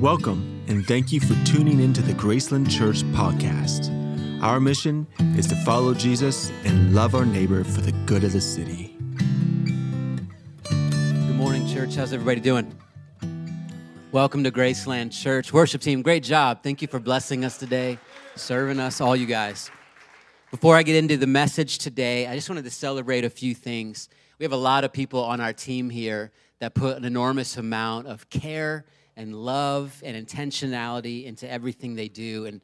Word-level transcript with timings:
Welcome, 0.00 0.62
and 0.68 0.86
thank 0.86 1.10
you 1.10 1.18
for 1.18 1.34
tuning 1.44 1.80
into 1.80 2.02
the 2.02 2.12
Graceland 2.12 2.70
Church 2.70 3.02
podcast. 3.10 3.90
Our 4.40 4.60
mission 4.60 5.08
is 5.36 5.48
to 5.48 5.56
follow 5.64 5.92
Jesus 5.92 6.52
and 6.62 6.94
love 6.94 7.16
our 7.16 7.26
neighbor 7.26 7.64
for 7.64 7.80
the 7.80 7.90
good 8.06 8.22
of 8.22 8.32
the 8.32 8.40
city. 8.40 8.96
Good 10.70 11.34
morning, 11.34 11.66
church. 11.66 11.96
How's 11.96 12.12
everybody 12.12 12.40
doing? 12.40 12.72
Welcome 14.12 14.44
to 14.44 14.52
Graceland 14.52 15.10
Church. 15.10 15.52
Worship 15.52 15.80
team, 15.80 16.02
great 16.02 16.22
job. 16.22 16.62
Thank 16.62 16.80
you 16.80 16.86
for 16.86 17.00
blessing 17.00 17.44
us 17.44 17.58
today, 17.58 17.98
serving 18.36 18.78
us, 18.78 19.00
all 19.00 19.16
you 19.16 19.26
guys. 19.26 19.68
Before 20.52 20.76
I 20.76 20.84
get 20.84 20.94
into 20.94 21.16
the 21.16 21.26
message 21.26 21.78
today, 21.78 22.28
I 22.28 22.36
just 22.36 22.48
wanted 22.48 22.62
to 22.66 22.70
celebrate 22.70 23.24
a 23.24 23.30
few 23.30 23.52
things. 23.52 24.08
We 24.38 24.44
have 24.44 24.52
a 24.52 24.56
lot 24.56 24.84
of 24.84 24.92
people 24.92 25.24
on 25.24 25.40
our 25.40 25.52
team 25.52 25.90
here 25.90 26.30
that 26.60 26.74
put 26.74 26.96
an 26.98 27.04
enormous 27.04 27.56
amount 27.56 28.06
of 28.06 28.30
care 28.30 28.84
and 29.18 29.34
love 29.34 30.00
and 30.04 30.16
intentionality 30.26 31.26
into 31.26 31.50
everything 31.50 31.96
they 31.96 32.08
do. 32.08 32.46
And 32.46 32.62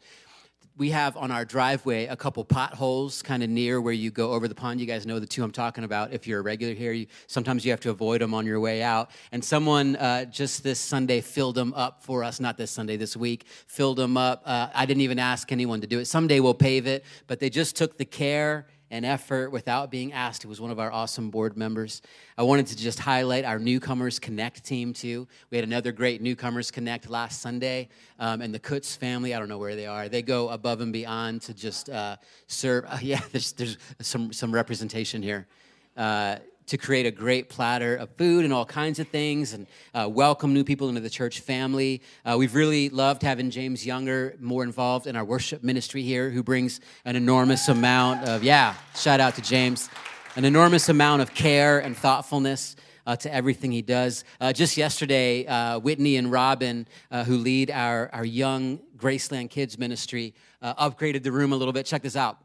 we 0.76 0.90
have 0.90 1.16
on 1.16 1.30
our 1.30 1.44
driveway 1.44 2.06
a 2.06 2.16
couple 2.16 2.44
potholes 2.44 3.22
kind 3.22 3.42
of 3.42 3.50
near 3.50 3.80
where 3.80 3.92
you 3.92 4.10
go 4.10 4.32
over 4.32 4.48
the 4.48 4.54
pond. 4.54 4.80
You 4.80 4.86
guys 4.86 5.06
know 5.06 5.18
the 5.18 5.26
two 5.26 5.44
I'm 5.44 5.52
talking 5.52 5.84
about. 5.84 6.12
If 6.12 6.26
you're 6.26 6.40
a 6.40 6.42
regular 6.42 6.74
here, 6.74 6.92
you, 6.92 7.06
sometimes 7.26 7.64
you 7.64 7.72
have 7.72 7.80
to 7.80 7.90
avoid 7.90 8.20
them 8.20 8.34
on 8.34 8.46
your 8.46 8.58
way 8.58 8.82
out. 8.82 9.10
And 9.30 9.44
someone 9.44 9.96
uh, 9.96 10.24
just 10.24 10.64
this 10.64 10.80
Sunday 10.80 11.20
filled 11.20 11.56
them 11.56 11.74
up 11.74 12.02
for 12.02 12.24
us, 12.24 12.40
not 12.40 12.56
this 12.56 12.70
Sunday, 12.70 12.96
this 12.96 13.16
week, 13.16 13.46
filled 13.66 13.98
them 13.98 14.16
up. 14.16 14.42
Uh, 14.44 14.68
I 14.74 14.86
didn't 14.86 15.02
even 15.02 15.18
ask 15.18 15.52
anyone 15.52 15.80
to 15.80 15.86
do 15.86 15.98
it. 15.98 16.06
Someday 16.06 16.40
we'll 16.40 16.54
pave 16.54 16.86
it, 16.86 17.04
but 17.26 17.40
they 17.40 17.50
just 17.50 17.76
took 17.76 17.98
the 17.98 18.04
care 18.04 18.66
and 18.94 19.04
effort 19.04 19.50
without 19.50 19.90
being 19.90 20.12
asked. 20.12 20.42
He 20.44 20.48
was 20.48 20.60
one 20.60 20.70
of 20.70 20.78
our 20.78 20.92
awesome 20.92 21.28
board 21.28 21.56
members. 21.56 22.00
I 22.38 22.44
wanted 22.44 22.68
to 22.68 22.76
just 22.76 23.00
highlight 23.00 23.44
our 23.44 23.58
Newcomers 23.58 24.20
Connect 24.20 24.62
team, 24.62 24.92
too. 24.92 25.26
We 25.50 25.58
had 25.58 25.64
another 25.64 25.90
great 25.90 26.22
Newcomers 26.22 26.70
Connect 26.70 27.10
last 27.10 27.42
Sunday, 27.42 27.88
um, 28.20 28.40
and 28.40 28.54
the 28.54 28.60
Kutz 28.60 28.96
family, 28.96 29.34
I 29.34 29.40
don't 29.40 29.48
know 29.48 29.58
where 29.58 29.74
they 29.74 29.86
are, 29.86 30.08
they 30.08 30.22
go 30.22 30.48
above 30.48 30.80
and 30.80 30.92
beyond 30.92 31.42
to 31.42 31.54
just 31.54 31.90
uh, 31.90 32.18
serve. 32.46 32.84
Uh, 32.86 32.98
yeah, 33.02 33.20
there's, 33.32 33.50
there's 33.54 33.78
some, 34.00 34.32
some 34.32 34.54
representation 34.54 35.24
here. 35.24 35.48
Uh, 35.96 36.36
to 36.66 36.78
create 36.78 37.06
a 37.06 37.10
great 37.10 37.48
platter 37.48 37.94
of 37.96 38.08
food 38.16 38.44
and 38.44 38.52
all 38.52 38.64
kinds 38.64 38.98
of 38.98 39.08
things 39.08 39.52
and 39.52 39.66
uh, 39.94 40.08
welcome 40.10 40.54
new 40.54 40.64
people 40.64 40.88
into 40.88 41.00
the 41.00 41.10
church 41.10 41.40
family. 41.40 42.00
Uh, 42.24 42.36
we've 42.38 42.54
really 42.54 42.88
loved 42.88 43.22
having 43.22 43.50
James 43.50 43.84
Younger 43.84 44.34
more 44.40 44.62
involved 44.62 45.06
in 45.06 45.16
our 45.16 45.24
worship 45.24 45.62
ministry 45.62 46.02
here, 46.02 46.30
who 46.30 46.42
brings 46.42 46.80
an 47.04 47.16
enormous 47.16 47.68
amount 47.68 48.26
of, 48.28 48.42
yeah, 48.42 48.74
shout 48.96 49.20
out 49.20 49.34
to 49.34 49.42
James, 49.42 49.90
an 50.36 50.44
enormous 50.44 50.88
amount 50.88 51.22
of 51.22 51.34
care 51.34 51.78
and 51.80 51.96
thoughtfulness. 51.96 52.76
Uh, 53.06 53.14
to 53.14 53.30
everything 53.30 53.70
he 53.70 53.82
does. 53.82 54.24
Uh, 54.40 54.50
just 54.50 54.78
yesterday, 54.78 55.44
uh, 55.46 55.78
Whitney 55.78 56.16
and 56.16 56.32
Robin, 56.32 56.88
uh, 57.10 57.22
who 57.22 57.36
lead 57.36 57.70
our, 57.70 58.08
our 58.14 58.24
young 58.24 58.78
Graceland 58.96 59.50
Kids 59.50 59.76
ministry, 59.76 60.32
upgraded 60.62 61.22
the 61.22 61.30
room 61.30 61.52
a 61.52 61.56
little 61.56 61.74
bit. 61.74 61.84
Check 61.84 62.00
this 62.00 62.16
out. 62.16 62.38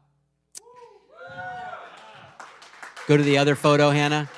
Go 3.10 3.16
to 3.16 3.24
the 3.24 3.38
other 3.38 3.56
photo, 3.56 3.90
Hannah. 3.90 4.30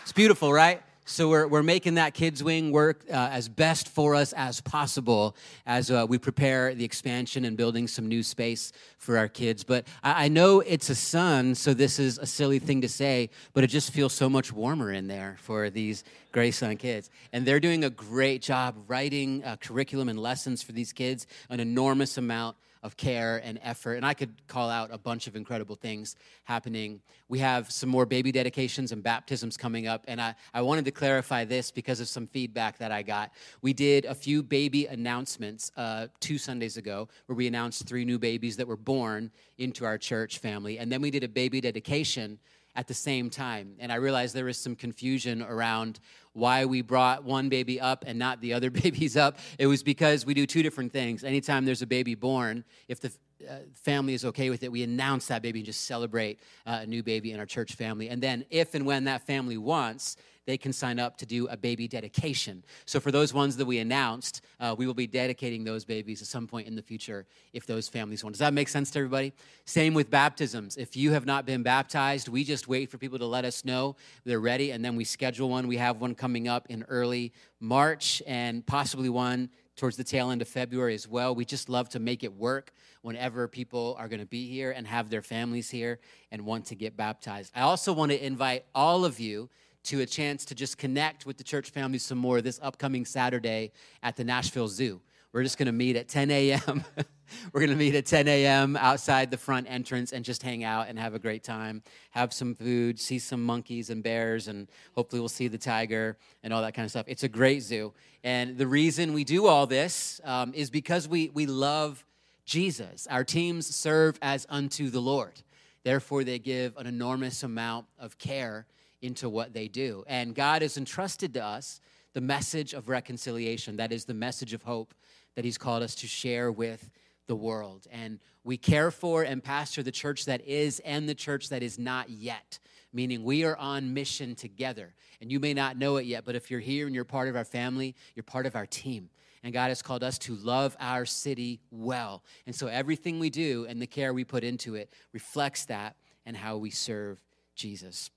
It's 0.00 0.12
beautiful, 0.12 0.50
right? 0.50 0.80
So 1.04 1.28
we're, 1.28 1.46
we're 1.46 1.62
making 1.62 1.96
that 1.96 2.14
kids 2.14 2.42
wing 2.42 2.72
work 2.72 3.04
uh, 3.10 3.28
as 3.30 3.46
best 3.46 3.88
for 3.88 4.14
us 4.14 4.32
as 4.32 4.62
possible 4.62 5.36
as 5.66 5.90
uh, 5.90 6.06
we 6.08 6.16
prepare 6.16 6.74
the 6.74 6.82
expansion 6.82 7.44
and 7.44 7.58
building 7.58 7.86
some 7.86 8.08
new 8.08 8.22
space 8.22 8.72
for 8.96 9.18
our 9.18 9.28
kids. 9.28 9.64
But 9.64 9.86
I, 10.02 10.24
I, 10.24 10.28
know 10.28 10.60
it's 10.60 10.88
a 10.88 10.94
sun, 10.94 11.54
so 11.54 11.74
this 11.74 11.98
is 11.98 12.16
a 12.16 12.24
silly 12.24 12.58
thing 12.58 12.80
to 12.80 12.88
say, 12.88 13.28
but 13.52 13.64
it 13.64 13.66
just 13.66 13.92
feels 13.92 14.14
so 14.14 14.30
much 14.30 14.50
warmer 14.50 14.90
in 14.90 15.06
there 15.06 15.36
for 15.42 15.68
these 15.68 16.02
Graceland 16.32 16.78
kids. 16.78 17.10
And 17.34 17.44
they're 17.44 17.60
doing 17.60 17.84
a 17.84 17.90
great 17.90 18.40
job 18.40 18.76
writing 18.88 19.44
uh, 19.44 19.56
curriculum 19.56 20.08
and 20.08 20.18
lessons 20.18 20.62
for 20.62 20.72
these 20.72 20.94
kids, 20.94 21.26
an 21.50 21.60
enormous 21.60 22.16
amount 22.16 22.56
of 22.82 22.96
care 22.96 23.40
and 23.44 23.58
effort. 23.62 23.94
And 23.94 24.06
I 24.06 24.14
could 24.14 24.46
call 24.46 24.70
out 24.70 24.90
a 24.92 24.98
bunch 24.98 25.26
of 25.26 25.36
incredible 25.36 25.76
things 25.76 26.16
happening. 26.44 27.00
We 27.28 27.38
have 27.40 27.70
some 27.70 27.90
more 27.90 28.06
baby 28.06 28.32
dedications 28.32 28.92
and 28.92 29.02
baptisms 29.02 29.56
coming 29.56 29.86
up. 29.86 30.04
And 30.08 30.20
I, 30.20 30.34
I 30.54 30.62
wanted 30.62 30.86
to 30.86 30.90
clarify 30.90 31.44
this 31.44 31.70
because 31.70 32.00
of 32.00 32.08
some 32.08 32.26
feedback 32.26 32.78
that 32.78 32.90
I 32.90 33.02
got. 33.02 33.32
We 33.60 33.72
did 33.72 34.06
a 34.06 34.14
few 34.14 34.42
baby 34.42 34.86
announcements 34.86 35.70
uh, 35.76 36.06
two 36.20 36.38
Sundays 36.38 36.76
ago 36.76 37.08
where 37.26 37.36
we 37.36 37.46
announced 37.46 37.86
three 37.86 38.04
new 38.04 38.18
babies 38.18 38.56
that 38.56 38.66
were 38.66 38.76
born 38.76 39.30
into 39.58 39.84
our 39.84 39.98
church 39.98 40.38
family. 40.38 40.78
And 40.78 40.90
then 40.90 41.02
we 41.02 41.10
did 41.10 41.24
a 41.24 41.28
baby 41.28 41.60
dedication 41.60 42.38
at 42.80 42.86
the 42.86 42.94
same 42.94 43.28
time. 43.28 43.74
And 43.78 43.92
I 43.92 43.96
realized 43.96 44.34
there 44.34 44.46
was 44.46 44.56
some 44.56 44.74
confusion 44.74 45.42
around 45.42 46.00
why 46.32 46.64
we 46.64 46.80
brought 46.80 47.24
one 47.24 47.50
baby 47.50 47.78
up 47.78 48.04
and 48.06 48.18
not 48.18 48.40
the 48.40 48.54
other 48.54 48.70
babies 48.82 49.18
up. 49.18 49.36
It 49.58 49.66
was 49.66 49.82
because 49.82 50.24
we 50.24 50.32
do 50.32 50.46
two 50.46 50.62
different 50.62 50.90
things. 50.90 51.22
Anytime 51.22 51.66
there's 51.66 51.82
a 51.82 51.86
baby 51.86 52.14
born, 52.14 52.64
if 52.88 52.98
the 52.98 53.12
uh, 53.46 53.56
family 53.74 54.14
is 54.14 54.24
okay 54.24 54.48
with 54.48 54.62
it, 54.62 54.72
we 54.72 54.82
announce 54.82 55.26
that 55.26 55.42
baby 55.42 55.58
and 55.58 55.66
just 55.66 55.82
celebrate 55.82 56.40
uh, 56.66 56.78
a 56.80 56.86
new 56.86 57.02
baby 57.02 57.32
in 57.32 57.38
our 57.38 57.44
church 57.44 57.74
family. 57.74 58.08
And 58.08 58.22
then, 58.22 58.46
if 58.48 58.74
and 58.74 58.86
when 58.86 59.04
that 59.04 59.26
family 59.26 59.58
wants, 59.58 60.16
they 60.46 60.56
can 60.56 60.72
sign 60.72 60.98
up 60.98 61.16
to 61.18 61.26
do 61.26 61.46
a 61.48 61.56
baby 61.56 61.86
dedication. 61.86 62.64
So, 62.86 63.00
for 63.00 63.10
those 63.10 63.32
ones 63.32 63.56
that 63.56 63.66
we 63.66 63.78
announced, 63.78 64.42
uh, 64.58 64.74
we 64.76 64.86
will 64.86 64.94
be 64.94 65.06
dedicating 65.06 65.64
those 65.64 65.84
babies 65.84 66.22
at 66.22 66.28
some 66.28 66.46
point 66.46 66.66
in 66.66 66.74
the 66.74 66.82
future 66.82 67.26
if 67.52 67.66
those 67.66 67.88
families 67.88 68.24
want. 68.24 68.34
Does 68.34 68.40
that 68.40 68.54
make 68.54 68.68
sense 68.68 68.90
to 68.92 68.98
everybody? 69.00 69.32
Same 69.64 69.94
with 69.94 70.10
baptisms. 70.10 70.76
If 70.76 70.96
you 70.96 71.12
have 71.12 71.26
not 71.26 71.46
been 71.46 71.62
baptized, 71.62 72.28
we 72.28 72.44
just 72.44 72.68
wait 72.68 72.90
for 72.90 72.98
people 72.98 73.18
to 73.18 73.26
let 73.26 73.44
us 73.44 73.64
know 73.64 73.96
they're 74.24 74.40
ready, 74.40 74.70
and 74.70 74.84
then 74.84 74.96
we 74.96 75.04
schedule 75.04 75.50
one. 75.50 75.68
We 75.68 75.76
have 75.76 76.00
one 76.00 76.14
coming 76.14 76.48
up 76.48 76.66
in 76.68 76.84
early 76.88 77.32
March 77.60 78.22
and 78.26 78.66
possibly 78.66 79.08
one 79.08 79.50
towards 79.76 79.96
the 79.96 80.04
tail 80.04 80.30
end 80.30 80.42
of 80.42 80.48
February 80.48 80.94
as 80.94 81.08
well. 81.08 81.34
We 81.34 81.44
just 81.44 81.68
love 81.68 81.88
to 81.90 81.98
make 81.98 82.22
it 82.22 82.34
work 82.34 82.72
whenever 83.02 83.48
people 83.48 83.96
are 83.98 84.08
going 84.08 84.20
to 84.20 84.26
be 84.26 84.46
here 84.46 84.72
and 84.72 84.86
have 84.86 85.08
their 85.08 85.22
families 85.22 85.70
here 85.70 86.00
and 86.30 86.44
want 86.44 86.66
to 86.66 86.74
get 86.74 86.96
baptized. 86.96 87.50
I 87.54 87.62
also 87.62 87.92
want 87.92 88.12
to 88.12 88.24
invite 88.24 88.64
all 88.74 89.04
of 89.06 89.18
you 89.18 89.48
to 89.84 90.00
a 90.00 90.06
chance 90.06 90.44
to 90.46 90.54
just 90.54 90.78
connect 90.78 91.26
with 91.26 91.36
the 91.36 91.44
church 91.44 91.70
family 91.70 91.98
some 91.98 92.18
more 92.18 92.40
this 92.40 92.60
upcoming 92.62 93.04
Saturday 93.04 93.72
at 94.02 94.16
the 94.16 94.24
Nashville 94.24 94.68
Zoo. 94.68 95.00
We're 95.32 95.44
just 95.44 95.58
going 95.58 95.66
to 95.66 95.72
meet 95.72 95.94
at 95.94 96.08
10 96.08 96.30
a.m. 96.32 96.84
We're 97.52 97.60
going 97.60 97.70
to 97.70 97.76
meet 97.76 97.94
at 97.94 98.04
10 98.04 98.26
a.m. 98.26 98.76
outside 98.76 99.30
the 99.30 99.36
front 99.36 99.70
entrance 99.70 100.12
and 100.12 100.24
just 100.24 100.42
hang 100.42 100.64
out 100.64 100.88
and 100.88 100.98
have 100.98 101.14
a 101.14 101.20
great 101.20 101.44
time, 101.44 101.84
have 102.10 102.32
some 102.32 102.56
food, 102.56 102.98
see 102.98 103.20
some 103.20 103.44
monkeys 103.44 103.90
and 103.90 104.02
bears, 104.02 104.48
and 104.48 104.66
hopefully 104.96 105.20
we'll 105.20 105.28
see 105.28 105.46
the 105.46 105.58
tiger 105.58 106.16
and 106.42 106.52
all 106.52 106.62
that 106.62 106.74
kind 106.74 106.84
of 106.84 106.90
stuff. 106.90 107.06
It's 107.06 107.22
a 107.22 107.28
great 107.28 107.62
zoo. 107.62 107.92
And 108.24 108.58
the 108.58 108.66
reason 108.66 109.12
we 109.12 109.22
do 109.22 109.46
all 109.46 109.68
this 109.68 110.20
um, 110.24 110.52
is 110.52 110.68
because 110.68 111.06
we, 111.06 111.30
we 111.32 111.46
love 111.46 112.04
Jesus. 112.44 113.06
Our 113.08 113.22
teams 113.22 113.72
serve 113.72 114.18
as 114.20 114.46
unto 114.50 114.90
the 114.90 115.00
Lord. 115.00 115.42
Therefore, 115.84 116.24
they 116.24 116.40
give 116.40 116.76
an 116.76 116.88
enormous 116.88 117.44
amount 117.44 117.86
of 118.00 118.18
care 118.18 118.66
into 119.02 119.28
what 119.28 119.52
they 119.52 119.68
do. 119.68 120.04
And 120.06 120.34
God 120.34 120.62
has 120.62 120.76
entrusted 120.76 121.34
to 121.34 121.44
us 121.44 121.80
the 122.12 122.20
message 122.20 122.74
of 122.74 122.88
reconciliation. 122.88 123.76
That 123.76 123.92
is 123.92 124.04
the 124.04 124.14
message 124.14 124.52
of 124.52 124.62
hope 124.62 124.94
that 125.36 125.44
He's 125.44 125.58
called 125.58 125.82
us 125.82 125.94
to 125.96 126.06
share 126.06 126.50
with 126.50 126.90
the 127.26 127.36
world. 127.36 127.86
And 127.90 128.18
we 128.42 128.56
care 128.56 128.90
for 128.90 129.22
and 129.22 129.42
pastor 129.42 129.82
the 129.82 129.92
church 129.92 130.24
that 130.24 130.44
is 130.46 130.80
and 130.80 131.08
the 131.08 131.14
church 131.14 131.50
that 131.50 131.62
is 131.62 131.78
not 131.78 132.10
yet, 132.10 132.58
meaning 132.92 133.22
we 133.22 133.44
are 133.44 133.56
on 133.56 133.94
mission 133.94 134.34
together. 134.34 134.94
And 135.20 135.30
you 135.30 135.38
may 135.38 135.54
not 135.54 135.76
know 135.76 135.96
it 135.98 136.06
yet, 136.06 136.24
but 136.24 136.34
if 136.34 136.50
you're 136.50 136.60
here 136.60 136.86
and 136.86 136.94
you're 136.94 137.04
part 137.04 137.28
of 137.28 137.36
our 137.36 137.44
family, 137.44 137.94
you're 138.14 138.24
part 138.24 138.46
of 138.46 138.56
our 138.56 138.66
team. 138.66 139.10
And 139.42 139.52
God 139.52 139.68
has 139.68 139.80
called 139.80 140.02
us 140.02 140.18
to 140.18 140.34
love 140.34 140.76
our 140.80 141.06
city 141.06 141.60
well. 141.70 142.24
And 142.46 142.54
so 142.54 142.66
everything 142.66 143.18
we 143.18 143.30
do 143.30 143.66
and 143.68 143.80
the 143.80 143.86
care 143.86 144.12
we 144.12 144.24
put 144.24 144.44
into 144.44 144.74
it 144.74 144.92
reflects 145.12 145.66
that 145.66 145.96
and 146.26 146.36
how 146.36 146.56
we 146.56 146.70
serve 146.70 147.22
Jesus. 147.54 148.10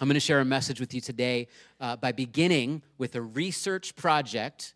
I'm 0.00 0.08
going 0.08 0.14
to 0.14 0.20
share 0.20 0.40
a 0.40 0.44
message 0.44 0.80
with 0.80 0.92
you 0.92 1.00
today 1.00 1.46
uh, 1.80 1.94
by 1.94 2.10
beginning 2.10 2.82
with 2.98 3.14
a 3.14 3.22
research 3.22 3.94
project 3.94 4.74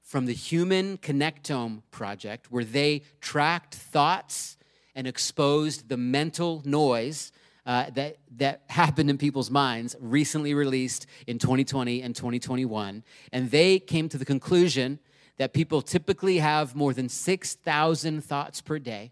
from 0.00 0.26
the 0.26 0.32
Human 0.32 0.96
Connectome 0.98 1.82
Project, 1.90 2.52
where 2.52 2.62
they 2.62 3.02
tracked 3.20 3.74
thoughts 3.74 4.56
and 4.94 5.08
exposed 5.08 5.88
the 5.88 5.96
mental 5.96 6.62
noise 6.64 7.32
uh, 7.66 7.90
that, 7.90 8.18
that 8.36 8.62
happened 8.68 9.10
in 9.10 9.18
people's 9.18 9.50
minds, 9.50 9.96
recently 9.98 10.54
released 10.54 11.06
in 11.26 11.40
2020 11.40 12.02
and 12.02 12.14
2021. 12.14 13.02
And 13.32 13.50
they 13.50 13.80
came 13.80 14.08
to 14.08 14.18
the 14.18 14.24
conclusion 14.24 15.00
that 15.38 15.52
people 15.52 15.82
typically 15.82 16.38
have 16.38 16.76
more 16.76 16.94
than 16.94 17.08
6,000 17.08 18.22
thoughts 18.22 18.60
per 18.60 18.78
day 18.78 19.10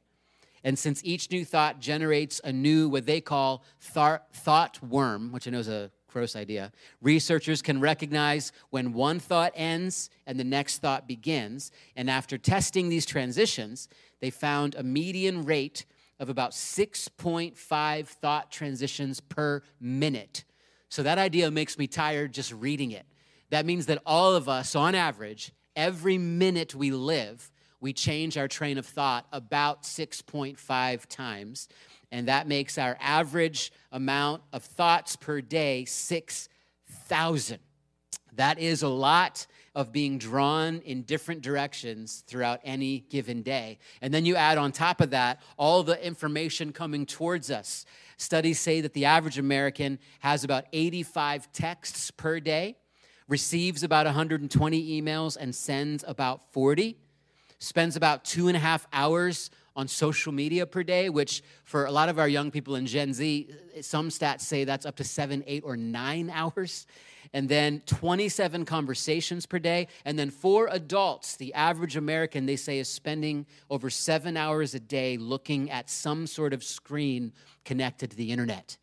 and 0.64 0.78
since 0.78 1.00
each 1.04 1.30
new 1.30 1.44
thought 1.44 1.80
generates 1.80 2.40
a 2.44 2.52
new, 2.52 2.88
what 2.88 3.06
they 3.06 3.20
call 3.20 3.62
thought 3.80 4.82
worm, 4.82 5.32
which 5.32 5.46
I 5.46 5.50
know 5.50 5.58
is 5.58 5.68
a 5.68 5.90
gross 6.08 6.34
idea, 6.34 6.72
researchers 7.00 7.62
can 7.62 7.80
recognize 7.80 8.52
when 8.70 8.92
one 8.92 9.20
thought 9.20 9.52
ends 9.54 10.10
and 10.26 10.38
the 10.38 10.44
next 10.44 10.78
thought 10.78 11.06
begins. 11.06 11.70
And 11.96 12.10
after 12.10 12.38
testing 12.38 12.88
these 12.88 13.06
transitions, 13.06 13.88
they 14.20 14.30
found 14.30 14.74
a 14.74 14.82
median 14.82 15.44
rate 15.44 15.84
of 16.18 16.28
about 16.28 16.52
6.5 16.52 18.06
thought 18.06 18.50
transitions 18.50 19.20
per 19.20 19.62
minute. 19.80 20.44
So 20.88 21.02
that 21.02 21.18
idea 21.18 21.50
makes 21.50 21.78
me 21.78 21.86
tired 21.86 22.32
just 22.32 22.52
reading 22.52 22.90
it. 22.90 23.06
That 23.50 23.66
means 23.66 23.86
that 23.86 24.02
all 24.04 24.34
of 24.34 24.48
us, 24.48 24.74
on 24.74 24.94
average, 24.94 25.52
every 25.76 26.18
minute 26.18 26.74
we 26.74 26.90
live, 26.90 27.50
we 27.80 27.92
change 27.92 28.36
our 28.36 28.48
train 28.48 28.78
of 28.78 28.86
thought 28.86 29.26
about 29.32 29.82
6.5 29.84 31.06
times. 31.06 31.68
And 32.10 32.28
that 32.28 32.48
makes 32.48 32.78
our 32.78 32.96
average 33.00 33.72
amount 33.92 34.42
of 34.52 34.64
thoughts 34.64 35.16
per 35.16 35.40
day 35.40 35.84
6,000. 35.84 37.58
That 38.34 38.58
is 38.58 38.82
a 38.82 38.88
lot 38.88 39.46
of 39.74 39.92
being 39.92 40.18
drawn 40.18 40.80
in 40.80 41.02
different 41.02 41.42
directions 41.42 42.24
throughout 42.26 42.60
any 42.64 43.00
given 43.00 43.42
day. 43.42 43.78
And 44.00 44.12
then 44.12 44.24
you 44.24 44.36
add 44.36 44.58
on 44.58 44.72
top 44.72 45.00
of 45.00 45.10
that 45.10 45.40
all 45.56 45.82
the 45.82 46.04
information 46.04 46.72
coming 46.72 47.06
towards 47.06 47.50
us. 47.50 47.84
Studies 48.16 48.58
say 48.58 48.80
that 48.80 48.94
the 48.94 49.04
average 49.04 49.38
American 49.38 49.98
has 50.20 50.42
about 50.42 50.64
85 50.72 51.52
texts 51.52 52.10
per 52.10 52.40
day, 52.40 52.76
receives 53.28 53.82
about 53.82 54.06
120 54.06 55.00
emails, 55.00 55.36
and 55.36 55.54
sends 55.54 56.04
about 56.08 56.52
40, 56.52 56.96
spends 57.58 57.96
about 57.96 58.24
two 58.24 58.48
and 58.48 58.56
a 58.56 58.60
half 58.60 58.86
hours 58.92 59.50
on 59.76 59.86
social 59.86 60.32
media 60.32 60.66
per 60.66 60.82
day, 60.82 61.08
which 61.08 61.42
for 61.64 61.84
a 61.84 61.90
lot 61.90 62.08
of 62.08 62.18
our 62.18 62.28
young 62.28 62.50
people 62.50 62.74
in 62.74 62.86
Gen 62.86 63.12
Z, 63.12 63.48
some 63.80 64.08
stats 64.08 64.40
say 64.40 64.64
that's 64.64 64.84
up 64.84 64.96
to 64.96 65.04
seven, 65.04 65.44
eight, 65.46 65.62
or 65.64 65.76
nine 65.76 66.30
hours 66.34 66.86
and 67.32 67.48
then 67.48 67.82
27 67.86 68.64
conversations 68.64 69.46
per 69.46 69.58
day. 69.58 69.88
And 70.04 70.18
then 70.18 70.30
for 70.30 70.68
adults, 70.70 71.36
the 71.36 71.54
average 71.54 71.96
American, 71.96 72.46
they 72.46 72.56
say, 72.56 72.78
is 72.78 72.88
spending 72.88 73.46
over 73.70 73.90
seven 73.90 74.36
hours 74.36 74.74
a 74.74 74.80
day 74.80 75.16
looking 75.16 75.70
at 75.70 75.90
some 75.90 76.26
sort 76.26 76.52
of 76.52 76.64
screen 76.64 77.32
connected 77.64 78.10
to 78.10 78.16
the 78.16 78.30
internet. 78.30 78.76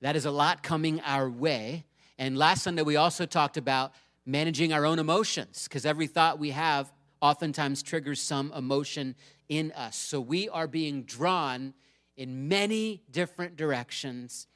That 0.00 0.16
is 0.16 0.24
a 0.24 0.30
lot 0.30 0.62
coming 0.62 1.00
our 1.02 1.28
way. 1.28 1.84
And 2.18 2.36
last 2.36 2.62
Sunday, 2.62 2.82
we 2.82 2.96
also 2.96 3.26
talked 3.26 3.56
about 3.56 3.92
managing 4.26 4.72
our 4.72 4.84
own 4.84 4.98
emotions, 4.98 5.64
because 5.64 5.86
every 5.86 6.06
thought 6.06 6.38
we 6.38 6.50
have 6.50 6.92
oftentimes 7.20 7.82
triggers 7.82 8.20
some 8.20 8.52
emotion 8.52 9.14
in 9.48 9.72
us. 9.72 9.96
So 9.96 10.20
we 10.20 10.48
are 10.48 10.66
being 10.66 11.02
drawn 11.02 11.74
in 12.16 12.48
many 12.48 13.02
different 13.10 13.56
directions 13.56 14.46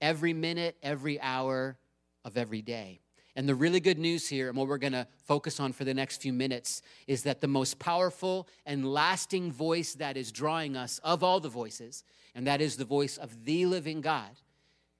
every 0.00 0.32
minute, 0.32 0.76
every 0.82 1.20
hour, 1.20 1.78
of 2.24 2.36
every 2.36 2.62
day. 2.62 3.00
And 3.34 3.48
the 3.48 3.54
really 3.54 3.80
good 3.80 3.98
news 3.98 4.28
here, 4.28 4.48
and 4.48 4.56
what 4.56 4.68
we're 4.68 4.78
to 4.78 5.06
focus 5.24 5.58
on 5.58 5.72
for 5.72 5.84
the 5.84 5.94
next 5.94 6.20
few 6.20 6.32
minutes, 6.32 6.82
is 7.06 7.22
that 7.22 7.40
the 7.40 7.48
most 7.48 7.78
powerful 7.78 8.46
and 8.66 8.92
lasting 8.92 9.50
voice 9.50 9.94
that 9.94 10.16
is 10.16 10.30
drawing 10.30 10.76
us 10.76 11.00
of 11.02 11.24
all 11.24 11.40
the 11.40 11.48
voices, 11.48 12.04
and 12.34 12.46
that 12.46 12.60
is 12.60 12.76
the 12.76 12.84
voice 12.84 13.16
of 13.16 13.44
the 13.44 13.64
living 13.66 14.02
God, 14.02 14.30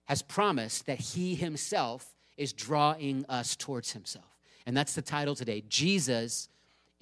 has 0.06 0.22
promised 0.22 0.86
that 0.86 0.98
he 0.98 1.34
himself 1.34 2.14
is 2.36 2.52
drawing 2.52 3.26
us 3.28 3.54
towards 3.54 3.92
himself. 3.92 4.38
And 4.64 4.76
that's 4.76 4.94
the 4.94 5.02
title 5.02 5.34
today 5.34 5.62
Jesus 5.68 6.48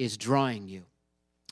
is 0.00 0.16
drawing 0.16 0.66
you. 0.66 0.84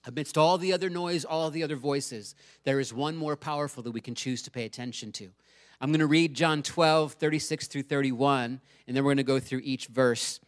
Amidst 0.06 0.38
all 0.38 0.56
the 0.56 0.72
other 0.72 0.88
noise, 0.88 1.26
all 1.26 1.50
the 1.50 1.62
other 1.62 1.76
voices, 1.76 2.34
there 2.64 2.80
is 2.80 2.94
one 2.94 3.14
more 3.14 3.36
powerful 3.36 3.82
that 3.82 3.90
we 3.90 4.00
can 4.00 4.14
choose 4.14 4.40
to 4.42 4.50
pay 4.50 4.64
attention 4.64 5.12
to. 5.12 5.28
I'm 5.82 5.90
going 5.90 6.00
to 6.00 6.06
read 6.06 6.32
John 6.32 6.62
12, 6.62 7.12
36 7.12 7.66
through 7.66 7.82
31, 7.82 8.62
and 8.86 8.96
then 8.96 9.04
we're 9.04 9.10
going 9.10 9.18
to 9.18 9.22
go 9.22 9.38
through 9.38 9.60
each 9.64 9.88
verse 9.88 10.40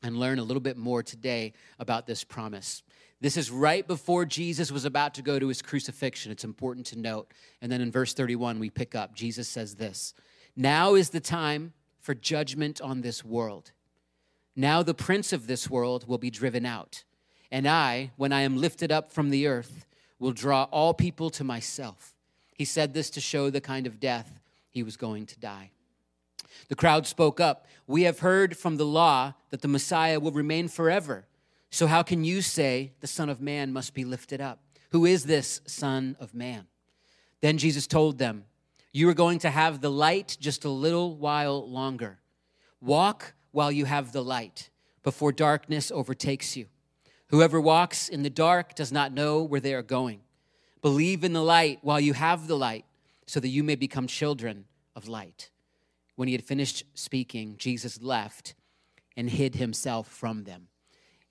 and 0.00 0.16
learn 0.16 0.38
a 0.38 0.44
little 0.44 0.60
bit 0.60 0.76
more 0.76 1.02
today 1.02 1.54
about 1.80 2.06
this 2.06 2.22
promise. 2.22 2.84
This 3.20 3.36
is 3.36 3.50
right 3.50 3.84
before 3.84 4.24
Jesus 4.24 4.70
was 4.70 4.84
about 4.84 5.14
to 5.14 5.22
go 5.22 5.40
to 5.40 5.48
his 5.48 5.60
crucifixion. 5.60 6.30
It's 6.30 6.44
important 6.44 6.86
to 6.86 6.98
note. 6.98 7.32
And 7.60 7.72
then 7.72 7.80
in 7.80 7.90
verse 7.90 8.14
31, 8.14 8.60
we 8.60 8.70
pick 8.70 8.94
up. 8.94 9.16
Jesus 9.16 9.48
says 9.48 9.74
this 9.74 10.14
Now 10.54 10.94
is 10.94 11.10
the 11.10 11.20
time 11.20 11.72
for 11.98 12.14
judgment 12.14 12.80
on 12.80 13.00
this 13.00 13.24
world. 13.24 13.72
Now 14.54 14.84
the 14.84 14.94
prince 14.94 15.32
of 15.32 15.48
this 15.48 15.68
world 15.68 16.06
will 16.06 16.18
be 16.18 16.30
driven 16.30 16.64
out. 16.64 17.02
And 17.54 17.68
I, 17.68 18.10
when 18.16 18.32
I 18.32 18.40
am 18.40 18.56
lifted 18.56 18.90
up 18.90 19.12
from 19.12 19.30
the 19.30 19.46
earth, 19.46 19.86
will 20.18 20.32
draw 20.32 20.64
all 20.72 20.92
people 20.92 21.30
to 21.30 21.44
myself. 21.44 22.12
He 22.52 22.64
said 22.64 22.92
this 22.92 23.10
to 23.10 23.20
show 23.20 23.48
the 23.48 23.60
kind 23.60 23.86
of 23.86 24.00
death 24.00 24.40
he 24.70 24.82
was 24.82 24.96
going 24.96 25.26
to 25.26 25.38
die. 25.38 25.70
The 26.68 26.74
crowd 26.74 27.06
spoke 27.06 27.38
up. 27.38 27.68
We 27.86 28.02
have 28.02 28.18
heard 28.18 28.56
from 28.56 28.76
the 28.76 28.84
law 28.84 29.34
that 29.50 29.62
the 29.62 29.68
Messiah 29.68 30.18
will 30.18 30.32
remain 30.32 30.66
forever. 30.66 31.26
So 31.70 31.86
how 31.86 32.02
can 32.02 32.24
you 32.24 32.42
say 32.42 32.90
the 32.98 33.06
Son 33.06 33.28
of 33.28 33.40
Man 33.40 33.72
must 33.72 33.94
be 33.94 34.04
lifted 34.04 34.40
up? 34.40 34.58
Who 34.90 35.04
is 35.04 35.22
this 35.22 35.60
Son 35.64 36.16
of 36.18 36.34
Man? 36.34 36.66
Then 37.40 37.56
Jesus 37.56 37.86
told 37.86 38.18
them, 38.18 38.46
You 38.92 39.08
are 39.10 39.14
going 39.14 39.38
to 39.38 39.50
have 39.50 39.80
the 39.80 39.92
light 39.92 40.36
just 40.40 40.64
a 40.64 40.70
little 40.70 41.16
while 41.16 41.70
longer. 41.70 42.18
Walk 42.80 43.34
while 43.52 43.70
you 43.70 43.84
have 43.84 44.10
the 44.10 44.24
light 44.24 44.70
before 45.04 45.30
darkness 45.30 45.92
overtakes 45.92 46.56
you. 46.56 46.66
Whoever 47.34 47.60
walks 47.60 48.08
in 48.08 48.22
the 48.22 48.30
dark 48.30 48.76
does 48.76 48.92
not 48.92 49.12
know 49.12 49.42
where 49.42 49.58
they 49.58 49.74
are 49.74 49.82
going. 49.82 50.20
Believe 50.82 51.24
in 51.24 51.32
the 51.32 51.42
light 51.42 51.80
while 51.82 51.98
you 51.98 52.12
have 52.12 52.46
the 52.46 52.56
light 52.56 52.84
so 53.26 53.40
that 53.40 53.48
you 53.48 53.64
may 53.64 53.74
become 53.74 54.06
children 54.06 54.66
of 54.94 55.08
light. 55.08 55.50
When 56.14 56.28
he 56.28 56.34
had 56.34 56.44
finished 56.44 56.84
speaking, 56.94 57.56
Jesus 57.58 58.00
left 58.00 58.54
and 59.16 59.28
hid 59.28 59.56
himself 59.56 60.06
from 60.06 60.44
them. 60.44 60.68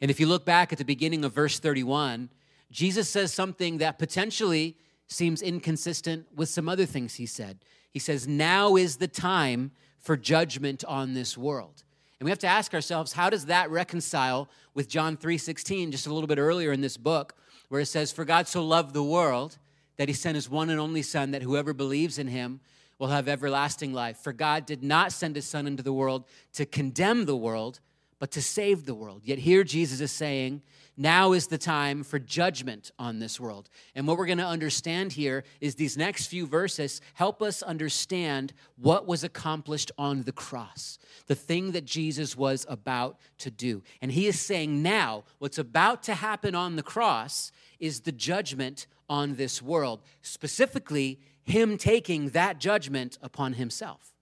And 0.01 0.11
if 0.11 0.19
you 0.19 0.27
look 0.27 0.43
back 0.43 0.73
at 0.73 0.77
the 0.77 0.83
beginning 0.83 1.23
of 1.23 1.31
verse 1.31 1.57
31, 1.57 2.29
Jesus 2.69 3.07
says 3.07 3.33
something 3.33 3.77
that 3.77 3.97
potentially 3.97 4.75
seems 5.07 5.41
inconsistent 5.41 6.27
with 6.35 6.49
some 6.49 6.67
other 6.67 6.85
things 6.85 7.15
he 7.15 7.25
said. 7.25 7.59
He 7.91 7.99
says, 7.99 8.27
Now 8.27 8.75
is 8.75 8.97
the 8.97 9.07
time 9.07 9.71
for 9.99 10.17
judgment 10.17 10.83
on 10.83 11.13
this 11.13 11.37
world. 11.37 11.85
And 12.23 12.25
we 12.25 12.31
have 12.31 12.39
to 12.39 12.47
ask 12.47 12.73
ourselves, 12.73 13.11
how 13.11 13.29
does 13.29 13.47
that 13.47 13.69
reconcile 13.69 14.47
with 14.73 14.87
John 14.87 15.17
3:16, 15.17 15.91
just 15.91 16.07
a 16.07 16.13
little 16.13 16.25
bit 16.25 16.37
earlier 16.37 16.71
in 16.71 16.79
this 16.79 16.95
book, 16.95 17.35
where 17.67 17.81
it 17.81 17.87
says, 17.87 18.13
For 18.13 18.23
God 18.23 18.47
so 18.47 18.65
loved 18.65 18.93
the 18.93 19.03
world 19.03 19.57
that 19.97 20.07
he 20.07 20.13
sent 20.13 20.35
his 20.35 20.49
one 20.49 20.69
and 20.69 20.79
only 20.79 21.01
Son, 21.01 21.31
that 21.31 21.41
whoever 21.41 21.73
believes 21.73 22.17
in 22.17 22.29
him 22.29 22.61
will 22.97 23.09
have 23.09 23.27
everlasting 23.27 23.91
life. 23.91 24.15
For 24.19 24.31
God 24.31 24.65
did 24.65 24.81
not 24.81 25.11
send 25.11 25.35
his 25.35 25.45
Son 25.45 25.67
into 25.67 25.83
the 25.83 25.91
world 25.91 26.23
to 26.53 26.65
condemn 26.65 27.25
the 27.25 27.35
world, 27.35 27.81
but 28.23 28.31
to 28.31 28.41
save 28.41 28.85
the 28.85 28.95
world. 28.95 29.19
Yet 29.25 29.39
here 29.39 29.65
Jesus 29.65 29.99
is 29.99 30.09
saying, 30.09 30.61
now 30.95 31.33
is 31.33 31.47
the 31.47 31.57
time 31.57 32.05
for 32.05 32.19
judgment 32.19 32.89
on 32.97 33.19
this 33.19 33.37
world. 33.37 33.69
And 33.95 34.07
what 34.07 34.17
we're 34.17 34.27
going 34.27 34.37
to 34.37 34.47
understand 34.47 35.11
here 35.11 35.43
is 35.59 35.75
these 35.75 35.97
next 35.97 36.27
few 36.27 36.47
verses 36.47 37.01
help 37.15 37.41
us 37.41 37.61
understand 37.61 38.53
what 38.77 39.05
was 39.07 39.25
accomplished 39.25 39.91
on 39.97 40.21
the 40.21 40.31
cross, 40.31 40.99
the 41.27 41.35
thing 41.35 41.73
that 41.73 41.83
Jesus 41.83 42.37
was 42.37 42.65
about 42.69 43.19
to 43.39 43.51
do. 43.51 43.83
And 44.01 44.09
he 44.09 44.27
is 44.27 44.39
saying 44.39 44.81
now, 44.81 45.25
what's 45.39 45.57
about 45.57 46.01
to 46.03 46.13
happen 46.13 46.55
on 46.55 46.77
the 46.77 46.81
cross 46.81 47.51
is 47.77 47.99
the 47.99 48.13
judgment 48.13 48.87
on 49.09 49.35
this 49.35 49.61
world, 49.61 50.01
specifically, 50.21 51.19
Him 51.43 51.77
taking 51.77 52.29
that 52.29 52.57
judgment 52.57 53.17
upon 53.21 53.51
Himself. 53.51 54.12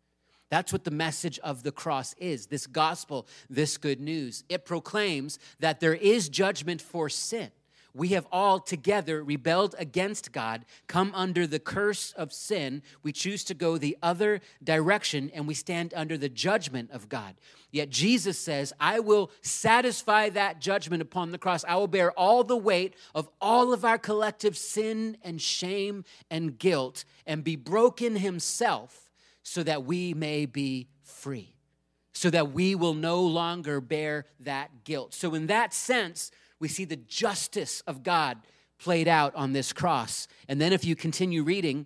That's 0.51 0.71
what 0.71 0.83
the 0.83 0.91
message 0.91 1.39
of 1.39 1.63
the 1.63 1.71
cross 1.71 2.13
is 2.19 2.45
this 2.45 2.67
gospel, 2.67 3.25
this 3.49 3.77
good 3.77 3.99
news. 3.99 4.43
It 4.49 4.65
proclaims 4.65 5.39
that 5.59 5.79
there 5.79 5.95
is 5.95 6.29
judgment 6.29 6.79
for 6.79 7.09
sin 7.09 7.49
we 7.93 8.09
have 8.09 8.27
all 8.31 8.59
together 8.59 9.23
rebelled 9.23 9.75
against 9.77 10.31
God, 10.31 10.65
come 10.87 11.11
under 11.13 11.45
the 11.45 11.59
curse 11.59 12.13
of 12.13 12.31
sin. 12.31 12.83
We 13.03 13.11
choose 13.11 13.43
to 13.45 13.53
go 13.53 13.77
the 13.77 13.97
other 14.01 14.41
direction 14.63 15.31
and 15.33 15.47
we 15.47 15.53
stand 15.53 15.93
under 15.95 16.17
the 16.17 16.29
judgment 16.29 16.91
of 16.91 17.09
God. 17.09 17.35
Yet 17.71 17.89
Jesus 17.89 18.37
says, 18.37 18.73
I 18.79 18.99
will 18.99 19.31
satisfy 19.41 20.29
that 20.29 20.59
judgment 20.59 21.01
upon 21.01 21.31
the 21.31 21.37
cross. 21.37 21.63
I 21.67 21.75
will 21.75 21.87
bear 21.87 22.11
all 22.11 22.43
the 22.43 22.57
weight 22.57 22.95
of 23.15 23.29
all 23.39 23.73
of 23.73 23.85
our 23.85 23.97
collective 23.97 24.57
sin 24.57 25.17
and 25.23 25.41
shame 25.41 26.03
and 26.29 26.57
guilt 26.57 27.05
and 27.25 27.43
be 27.43 27.55
broken 27.55 28.17
himself 28.17 29.10
so 29.43 29.63
that 29.63 29.83
we 29.83 30.13
may 30.13 30.45
be 30.45 30.87
free, 31.03 31.55
so 32.13 32.29
that 32.29 32.51
we 32.51 32.75
will 32.75 32.93
no 32.93 33.21
longer 33.21 33.81
bear 33.81 34.25
that 34.39 34.83
guilt. 34.83 35.13
So, 35.13 35.33
in 35.33 35.47
that 35.47 35.73
sense, 35.73 36.31
we 36.59 36.67
see 36.67 36.85
the 36.85 36.95
justice 36.95 37.81
of 37.81 38.03
God 38.03 38.37
played 38.77 39.07
out 39.07 39.35
on 39.35 39.53
this 39.53 39.73
cross. 39.73 40.27
And 40.47 40.59
then 40.59 40.73
if 40.73 40.85
you 40.85 40.95
continue 40.95 41.43
reading, 41.43 41.85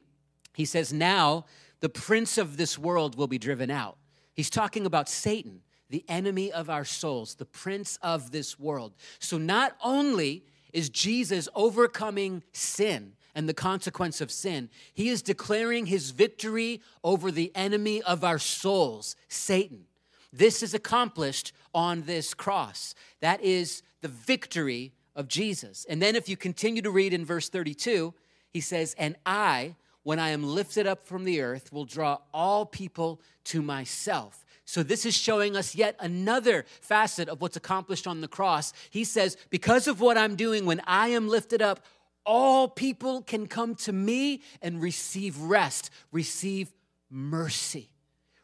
he 0.53 0.65
says, 0.65 0.93
Now 0.93 1.45
the 1.79 1.89
prince 1.89 2.37
of 2.37 2.57
this 2.57 2.77
world 2.77 3.15
will 3.15 3.27
be 3.27 3.37
driven 3.37 3.69
out. 3.69 3.97
He's 4.33 4.49
talking 4.49 4.85
about 4.85 5.09
Satan, 5.09 5.61
the 5.89 6.03
enemy 6.07 6.51
of 6.51 6.69
our 6.69 6.85
souls, 6.85 7.35
the 7.35 7.45
prince 7.45 7.97
of 8.01 8.31
this 8.31 8.59
world. 8.59 8.93
So 9.19 9.37
not 9.37 9.75
only 9.83 10.45
is 10.73 10.89
Jesus 10.89 11.47
overcoming 11.55 12.43
sin 12.51 13.13
and 13.35 13.47
the 13.47 13.53
consequence 13.53 14.21
of 14.21 14.31
sin, 14.31 14.69
he 14.93 15.09
is 15.09 15.21
declaring 15.21 15.85
his 15.85 16.11
victory 16.11 16.81
over 17.03 17.29
the 17.29 17.51
enemy 17.53 18.01
of 18.01 18.23
our 18.23 18.39
souls, 18.39 19.15
Satan. 19.27 19.85
This 20.31 20.63
is 20.63 20.73
accomplished 20.73 21.51
on 21.73 22.03
this 22.03 22.33
cross. 22.33 22.95
That 23.19 23.41
is 23.41 23.83
the 24.01 24.07
victory 24.07 24.93
of 25.15 25.27
Jesus. 25.27 25.85
And 25.87 26.01
then 26.01 26.15
if 26.15 26.27
you 26.27 26.37
continue 26.37 26.81
to 26.81 26.91
read 26.91 27.13
in 27.13 27.25
verse 27.25 27.49
32, 27.49 28.13
he 28.51 28.61
says, 28.61 28.95
And 28.97 29.15
I 29.25 29.75
when 30.05 30.19
I 30.19 30.29
am 30.29 30.43
lifted 30.43 30.85
up 30.85 31.07
from 31.07 31.23
the 31.23 31.41
earth, 31.41 31.73
will 31.73 31.83
draw 31.83 32.19
all 32.31 32.63
people 32.63 33.19
to 33.45 33.63
myself. 33.63 34.45
So, 34.63 34.83
this 34.83 35.03
is 35.03 35.15
showing 35.15 35.57
us 35.57 35.73
yet 35.73 35.95
another 35.99 36.65
facet 36.79 37.27
of 37.27 37.41
what's 37.41 37.57
accomplished 37.57 38.05
on 38.05 38.21
the 38.21 38.27
cross. 38.27 38.71
He 38.91 39.03
says, 39.03 39.35
Because 39.49 39.87
of 39.87 40.01
what 40.01 40.15
I'm 40.15 40.35
doing, 40.35 40.65
when 40.65 40.79
I 40.85 41.07
am 41.09 41.27
lifted 41.27 41.59
up, 41.59 41.83
all 42.25 42.67
people 42.67 43.21
can 43.21 43.47
come 43.47 43.75
to 43.75 43.93
me 43.93 44.41
and 44.61 44.81
receive 44.81 45.37
rest, 45.37 45.89
receive 46.11 46.73
mercy, 47.09 47.89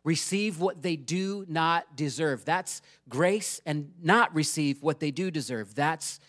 receive 0.03 0.59
what 0.59 0.81
they 0.81 0.95
do 0.95 1.45
not 1.47 1.95
deserve. 1.95 2.45
That's 2.45 2.81
grace, 3.09 3.61
and 3.65 3.91
not 4.01 4.33
receive 4.35 4.81
what 4.81 4.99
they 4.99 5.11
do 5.11 5.31
deserve. 5.31 5.75
That's 5.75 6.19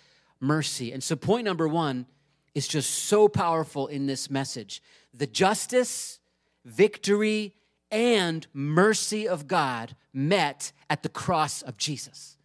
mercy. 0.41 0.93
And 0.93 1.03
so, 1.03 1.17
point 1.17 1.45
number 1.45 1.69
one 1.69 2.07
is 2.55 2.69
just 2.69 2.91
so 2.91 3.29
powerful 3.29 3.87
in 3.87 4.07
this 4.07 4.31
message 4.31 4.83
the 5.15 5.27
justice, 5.27 6.19
victory, 6.65 7.55
and 7.91 8.47
mercy 8.55 9.29
of 9.29 9.47
God 9.47 9.95
met 10.13 10.73
at 10.89 11.03
the 11.03 11.09
cross 11.09 11.63
of 11.63 11.77
Jesus. 11.77 12.39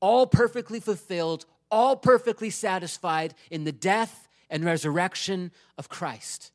All 0.00 0.26
perfectly 0.26 0.78
fulfilled, 0.78 1.46
all 1.70 1.96
perfectly 1.96 2.50
satisfied 2.50 3.34
in 3.50 3.64
the 3.64 3.72
death 3.72 4.28
and 4.50 4.64
resurrection 4.64 5.52
of 5.76 5.88
Christ. 5.88 6.52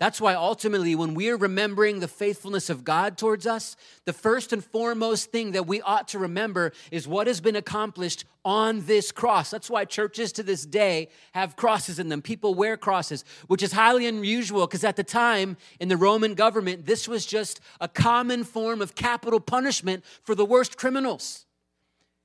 That's 0.00 0.20
why 0.20 0.34
ultimately, 0.34 0.96
when 0.96 1.14
we're 1.14 1.36
remembering 1.36 2.00
the 2.00 2.08
faithfulness 2.08 2.68
of 2.68 2.84
God 2.84 3.16
towards 3.16 3.46
us, 3.46 3.76
the 4.06 4.12
first 4.12 4.52
and 4.52 4.62
foremost 4.62 5.30
thing 5.30 5.52
that 5.52 5.68
we 5.68 5.80
ought 5.82 6.08
to 6.08 6.18
remember 6.18 6.72
is 6.90 7.06
what 7.06 7.28
has 7.28 7.40
been 7.40 7.54
accomplished 7.54 8.24
on 8.44 8.84
this 8.86 9.12
cross. 9.12 9.50
That's 9.50 9.70
why 9.70 9.84
churches 9.84 10.32
to 10.32 10.42
this 10.42 10.66
day 10.66 11.08
have 11.32 11.54
crosses 11.54 12.00
in 12.00 12.08
them. 12.08 12.22
People 12.22 12.54
wear 12.54 12.76
crosses, 12.76 13.24
which 13.46 13.62
is 13.62 13.72
highly 13.72 14.06
unusual 14.06 14.66
because 14.66 14.82
at 14.82 14.96
the 14.96 15.04
time 15.04 15.56
in 15.78 15.88
the 15.88 15.96
Roman 15.96 16.34
government, 16.34 16.86
this 16.86 17.06
was 17.06 17.24
just 17.24 17.60
a 17.80 17.86
common 17.86 18.42
form 18.42 18.82
of 18.82 18.96
capital 18.96 19.38
punishment 19.38 20.04
for 20.24 20.34
the 20.34 20.44
worst 20.44 20.76
criminals. 20.76 21.43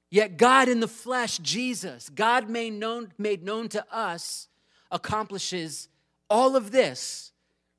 Yet 0.10 0.38
God 0.38 0.68
in 0.68 0.80
the 0.80 0.88
flesh, 0.88 1.38
Jesus, 1.40 2.10
God 2.10 2.50
made 2.50 2.74
known, 2.74 3.14
made 3.18 3.44
known 3.44 3.70
to 3.70 3.86
us, 3.92 4.48
accomplishes 4.92 5.88
all 6.30 6.56
of 6.56 6.72
this 6.72 7.32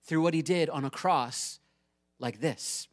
through 0.04 0.22
what 0.22 0.34
he 0.34 0.42
did 0.42 0.70
on 0.70 0.84
a 0.84 0.90
cross 0.90 1.58
like 2.18 2.40
this. 2.40 2.88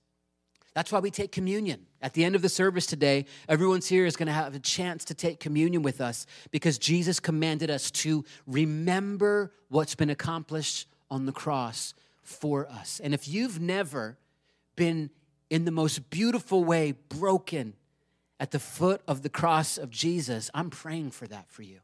That's 0.74 0.92
why 0.92 1.00
we 1.00 1.10
take 1.10 1.32
communion. 1.32 1.88
At 2.02 2.14
the 2.14 2.24
end 2.24 2.36
of 2.36 2.44
the 2.44 2.50
service 2.50 2.86
today, 2.86 3.26
everyone's 3.50 3.88
here 3.88 4.06
is 4.06 4.16
going 4.16 4.28
to 4.28 4.34
have 4.34 4.54
a 4.54 4.60
chance 4.60 5.06
to 5.06 5.16
take 5.16 5.40
communion 5.40 5.82
with 5.82 6.02
us 6.02 6.28
because 6.52 6.78
Jesus 6.78 7.20
commanded 7.20 7.72
us 7.72 7.90
to 7.90 8.24
remember 8.46 9.52
what's 9.70 9.96
been 9.96 10.12
accomplished 10.12 10.88
on 11.10 11.26
the 11.26 11.32
cross 11.32 11.96
for 12.22 12.68
us. 12.70 13.02
And 13.04 13.14
if 13.16 13.28
you've 13.28 13.60
never 13.60 14.20
been 14.76 15.10
in 15.50 15.66
the 15.66 15.72
most 15.72 16.12
beautiful 16.12 16.64
way 16.64 16.92
broken 16.92 17.74
at 18.40 18.52
the 18.52 18.60
foot 18.60 19.02
of 19.08 19.22
the 19.22 19.30
cross 19.30 19.78
of 19.78 19.90
Jesus, 19.90 20.50
I'm 20.54 20.70
praying 20.70 21.12
for 21.12 21.28
that 21.28 21.50
for 21.50 21.64
you. 21.64 21.80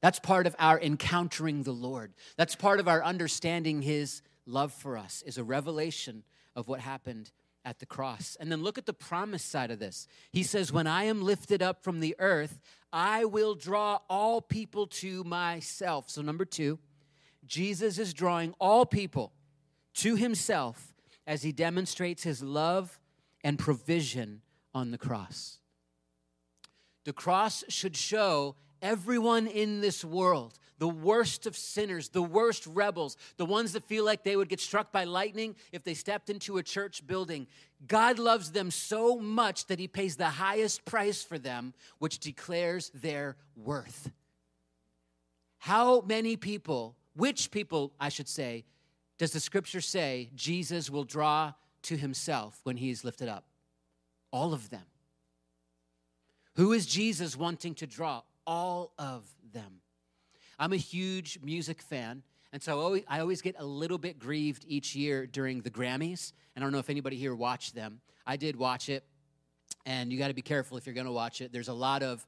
That's 0.00 0.18
part 0.18 0.46
of 0.46 0.54
our 0.58 0.80
encountering 0.80 1.62
the 1.62 1.72
Lord. 1.72 2.14
That's 2.36 2.54
part 2.54 2.80
of 2.80 2.88
our 2.88 3.02
understanding 3.02 3.82
his 3.82 4.22
love 4.46 4.72
for 4.72 4.96
us 4.96 5.22
is 5.26 5.38
a 5.38 5.44
revelation 5.44 6.22
of 6.54 6.68
what 6.68 6.80
happened 6.80 7.30
at 7.64 7.80
the 7.80 7.86
cross. 7.86 8.36
And 8.38 8.50
then 8.50 8.62
look 8.62 8.78
at 8.78 8.86
the 8.86 8.92
promise 8.92 9.42
side 9.42 9.70
of 9.70 9.78
this. 9.78 10.06
He 10.32 10.42
says, 10.42 10.72
When 10.72 10.86
I 10.86 11.04
am 11.04 11.22
lifted 11.22 11.62
up 11.62 11.82
from 11.82 12.00
the 12.00 12.14
earth, 12.18 12.60
I 12.92 13.24
will 13.24 13.54
draw 13.54 13.98
all 14.08 14.40
people 14.40 14.86
to 14.86 15.24
myself. 15.24 16.08
So, 16.08 16.22
number 16.22 16.44
two, 16.44 16.78
Jesus 17.44 17.98
is 17.98 18.14
drawing 18.14 18.54
all 18.60 18.86
people 18.86 19.32
to 19.94 20.14
himself 20.14 20.94
as 21.26 21.42
he 21.42 21.52
demonstrates 21.52 22.22
his 22.22 22.42
love 22.42 23.00
and 23.42 23.58
provision 23.58 24.42
on 24.72 24.90
the 24.90 24.98
cross. 24.98 25.58
The 27.06 27.12
cross 27.12 27.62
should 27.68 27.96
show 27.96 28.56
everyone 28.82 29.46
in 29.46 29.80
this 29.80 30.04
world 30.04 30.58
the 30.78 30.88
worst 30.88 31.46
of 31.46 31.56
sinners, 31.56 32.08
the 32.10 32.20
worst 32.20 32.66
rebels, 32.66 33.16
the 33.36 33.46
ones 33.46 33.72
that 33.72 33.84
feel 33.84 34.04
like 34.04 34.24
they 34.24 34.36
would 34.36 34.48
get 34.48 34.60
struck 34.60 34.92
by 34.92 35.04
lightning 35.04 35.54
if 35.72 35.84
they 35.84 35.94
stepped 35.94 36.28
into 36.28 36.58
a 36.58 36.64
church 36.64 37.06
building. 37.06 37.46
God 37.86 38.18
loves 38.18 38.50
them 38.50 38.72
so 38.72 39.16
much 39.18 39.66
that 39.66 39.78
he 39.78 39.88
pays 39.88 40.16
the 40.16 40.28
highest 40.28 40.84
price 40.84 41.22
for 41.22 41.38
them, 41.38 41.74
which 41.98 42.18
declares 42.18 42.90
their 42.92 43.36
worth. 43.56 44.10
How 45.58 46.00
many 46.02 46.36
people, 46.36 46.96
which 47.14 47.52
people, 47.52 47.92
I 48.00 48.08
should 48.08 48.28
say, 48.28 48.64
does 49.16 49.30
the 49.30 49.40
scripture 49.40 49.80
say 49.80 50.30
Jesus 50.34 50.90
will 50.90 51.04
draw 51.04 51.52
to 51.82 51.96
himself 51.96 52.60
when 52.64 52.76
he 52.76 52.90
is 52.90 53.04
lifted 53.04 53.28
up? 53.28 53.44
All 54.32 54.52
of 54.52 54.70
them. 54.70 54.84
Who 56.56 56.72
is 56.72 56.86
Jesus 56.86 57.36
wanting 57.36 57.74
to 57.76 57.86
draw? 57.86 58.22
All 58.46 58.92
of 58.98 59.28
them. 59.52 59.80
I'm 60.58 60.72
a 60.72 60.78
huge 60.78 61.38
music 61.42 61.82
fan. 61.82 62.22
And 62.50 62.62
so 62.62 63.02
I 63.06 63.20
always, 63.20 63.42
get 63.42 63.56
a 63.58 63.64
little 63.64 63.98
bit 63.98 64.18
grieved 64.18 64.64
each 64.66 64.96
year 64.96 65.26
during 65.26 65.60
the 65.60 65.70
Grammys. 65.70 66.32
And 66.54 66.62
I 66.62 66.64
don't 66.64 66.72
know 66.72 66.78
if 66.78 66.88
anybody 66.88 67.16
here 67.16 67.34
watched 67.34 67.74
them. 67.74 68.00
I 68.26 68.36
did 68.36 68.56
watch 68.56 68.88
it. 68.88 69.04
And 69.84 70.10
you 70.10 70.18
got 70.18 70.28
to 70.28 70.34
be 70.34 70.42
careful 70.42 70.78
if 70.78 70.86
you're 70.86 70.94
going 70.94 71.06
to 71.06 71.12
watch 71.12 71.42
it. 71.42 71.52
There's 71.52 71.68
a 71.68 71.74
lot 71.74 72.02
of, 72.02 72.26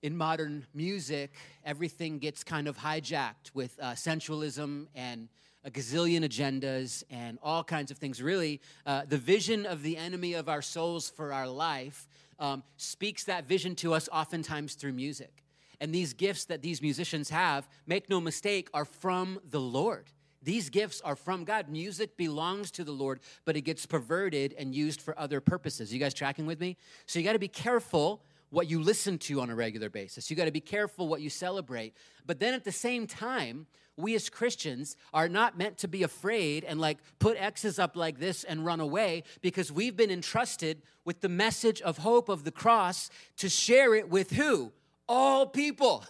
in 0.00 0.16
modern 0.16 0.66
music, 0.72 1.34
everything 1.62 2.18
gets 2.18 2.42
kind 2.42 2.66
of 2.66 2.78
hijacked 2.78 3.52
with 3.52 3.78
uh, 3.78 3.94
sensualism 3.94 4.88
and 4.94 5.28
a 5.64 5.70
gazillion 5.70 6.24
agendas 6.24 7.04
and 7.10 7.38
all 7.42 7.62
kinds 7.62 7.90
of 7.90 7.98
things. 7.98 8.22
Really, 8.22 8.60
uh, 8.86 9.02
the 9.06 9.18
vision 9.18 9.66
of 9.66 9.82
the 9.82 9.96
enemy 9.96 10.32
of 10.32 10.48
our 10.48 10.62
souls 10.62 11.10
for 11.10 11.32
our 11.32 11.46
life 11.46 12.08
um, 12.42 12.64
speaks 12.76 13.24
that 13.24 13.46
vision 13.46 13.74
to 13.76 13.94
us 13.94 14.08
oftentimes 14.12 14.74
through 14.74 14.92
music. 14.92 15.44
And 15.80 15.94
these 15.94 16.12
gifts 16.12 16.44
that 16.46 16.60
these 16.60 16.82
musicians 16.82 17.30
have, 17.30 17.68
make 17.86 18.10
no 18.10 18.20
mistake, 18.20 18.68
are 18.74 18.84
from 18.84 19.38
the 19.48 19.60
Lord. 19.60 20.10
These 20.42 20.68
gifts 20.68 21.00
are 21.00 21.14
from 21.14 21.44
God. 21.44 21.68
Music 21.68 22.16
belongs 22.16 22.72
to 22.72 22.84
the 22.84 22.92
Lord, 22.92 23.20
but 23.44 23.56
it 23.56 23.60
gets 23.60 23.86
perverted 23.86 24.54
and 24.58 24.74
used 24.74 25.00
for 25.00 25.16
other 25.18 25.40
purposes. 25.40 25.92
You 25.94 26.00
guys 26.00 26.14
tracking 26.14 26.46
with 26.46 26.60
me? 26.60 26.76
So 27.06 27.20
you 27.20 27.24
got 27.24 27.34
to 27.34 27.38
be 27.38 27.48
careful 27.48 28.22
what 28.50 28.68
you 28.68 28.82
listen 28.82 29.18
to 29.18 29.40
on 29.40 29.48
a 29.48 29.54
regular 29.54 29.88
basis. 29.88 30.28
You 30.28 30.36
got 30.36 30.44
to 30.44 30.50
be 30.50 30.60
careful 30.60 31.06
what 31.06 31.20
you 31.20 31.30
celebrate. 31.30 31.94
But 32.26 32.40
then 32.40 32.54
at 32.54 32.64
the 32.64 32.72
same 32.72 33.06
time, 33.06 33.66
we 33.96 34.14
as 34.14 34.30
Christians 34.30 34.96
are 35.12 35.28
not 35.28 35.58
meant 35.58 35.78
to 35.78 35.88
be 35.88 36.02
afraid 36.02 36.64
and 36.64 36.80
like 36.80 36.98
put 37.18 37.36
X's 37.38 37.78
up 37.78 37.96
like 37.96 38.18
this 38.18 38.44
and 38.44 38.64
run 38.64 38.80
away 38.80 39.24
because 39.40 39.70
we've 39.70 39.96
been 39.96 40.10
entrusted 40.10 40.82
with 41.04 41.20
the 41.20 41.28
message 41.28 41.80
of 41.82 41.98
hope 41.98 42.28
of 42.28 42.44
the 42.44 42.52
cross 42.52 43.10
to 43.36 43.48
share 43.48 43.94
it 43.94 44.08
with 44.08 44.30
who? 44.30 44.72
all 45.08 45.46
people 45.46 46.04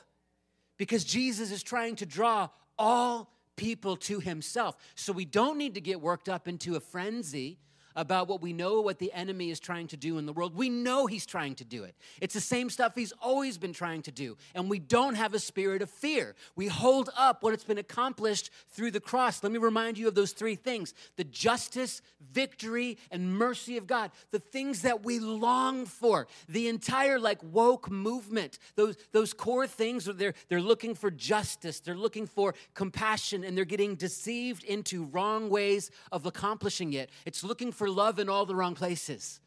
because 0.76 1.04
Jesus 1.04 1.50
is 1.50 1.62
trying 1.62 1.96
to 1.96 2.06
draw 2.06 2.48
all 2.78 3.32
people 3.56 3.96
to 3.96 4.20
himself. 4.20 4.76
So 4.94 5.12
we 5.12 5.24
don't 5.24 5.58
need 5.58 5.74
to 5.74 5.80
get 5.80 6.00
worked 6.00 6.28
up 6.28 6.48
into 6.48 6.76
a 6.76 6.80
frenzy 6.80 7.58
about 7.96 8.28
what 8.28 8.40
we 8.40 8.52
know 8.52 8.80
what 8.80 8.98
the 8.98 9.12
enemy 9.12 9.50
is 9.50 9.60
trying 9.60 9.86
to 9.88 9.96
do 9.96 10.18
in 10.18 10.26
the 10.26 10.32
world. 10.32 10.54
We 10.54 10.68
know 10.68 11.06
he's 11.06 11.26
trying 11.26 11.54
to 11.56 11.64
do 11.64 11.84
it. 11.84 11.94
It's 12.20 12.34
the 12.34 12.40
same 12.40 12.70
stuff 12.70 12.94
he's 12.94 13.12
always 13.20 13.58
been 13.58 13.72
trying 13.72 14.02
to 14.02 14.10
do. 14.12 14.36
And 14.54 14.68
we 14.68 14.78
don't 14.78 15.14
have 15.14 15.34
a 15.34 15.38
spirit 15.38 15.82
of 15.82 15.90
fear. 15.90 16.34
We 16.56 16.68
hold 16.68 17.10
up 17.16 17.42
what 17.42 17.54
it's 17.54 17.64
been 17.64 17.78
accomplished 17.78 18.50
through 18.70 18.92
the 18.92 19.00
cross. 19.00 19.42
Let 19.42 19.52
me 19.52 19.58
remind 19.58 19.98
you 19.98 20.08
of 20.08 20.14
those 20.14 20.32
three 20.32 20.54
things 20.54 20.94
the 21.16 21.24
justice, 21.24 22.02
victory, 22.32 22.98
and 23.10 23.36
mercy 23.36 23.76
of 23.76 23.86
God, 23.86 24.10
the 24.30 24.38
things 24.38 24.82
that 24.82 25.04
we 25.04 25.18
long 25.18 25.86
for. 25.86 26.26
The 26.48 26.68
entire 26.68 27.18
like 27.18 27.38
woke 27.42 27.90
movement, 27.90 28.58
those, 28.76 28.96
those 29.12 29.32
core 29.32 29.66
things, 29.66 30.04
they're, 30.04 30.34
they're 30.48 30.60
looking 30.60 30.94
for 30.94 31.10
justice, 31.10 31.80
they're 31.80 31.94
looking 31.94 32.26
for 32.26 32.54
compassion, 32.74 33.44
and 33.44 33.56
they're 33.56 33.64
getting 33.64 33.94
deceived 33.94 34.64
into 34.64 35.04
wrong 35.04 35.50
ways 35.50 35.90
of 36.10 36.26
accomplishing 36.26 36.92
it. 36.94 37.10
It's 37.24 37.44
looking 37.44 37.72
for 37.72 37.81
for 37.82 37.90
love 37.90 38.20
in 38.20 38.28
all 38.28 38.46
the 38.46 38.54
wrong 38.54 38.76
places, 38.76 39.40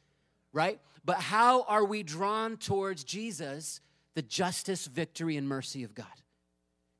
right? 0.52 0.82
But 1.06 1.22
how 1.22 1.62
are 1.70 1.86
we 1.86 2.04
drawn 2.04 2.58
towards 2.58 3.06
Jesus, 3.06 3.80
the 4.14 4.22
justice, 4.22 4.88
victory, 4.88 5.38
and 5.38 5.48
mercy 5.48 5.86
of 5.86 5.96
God? 5.96 6.06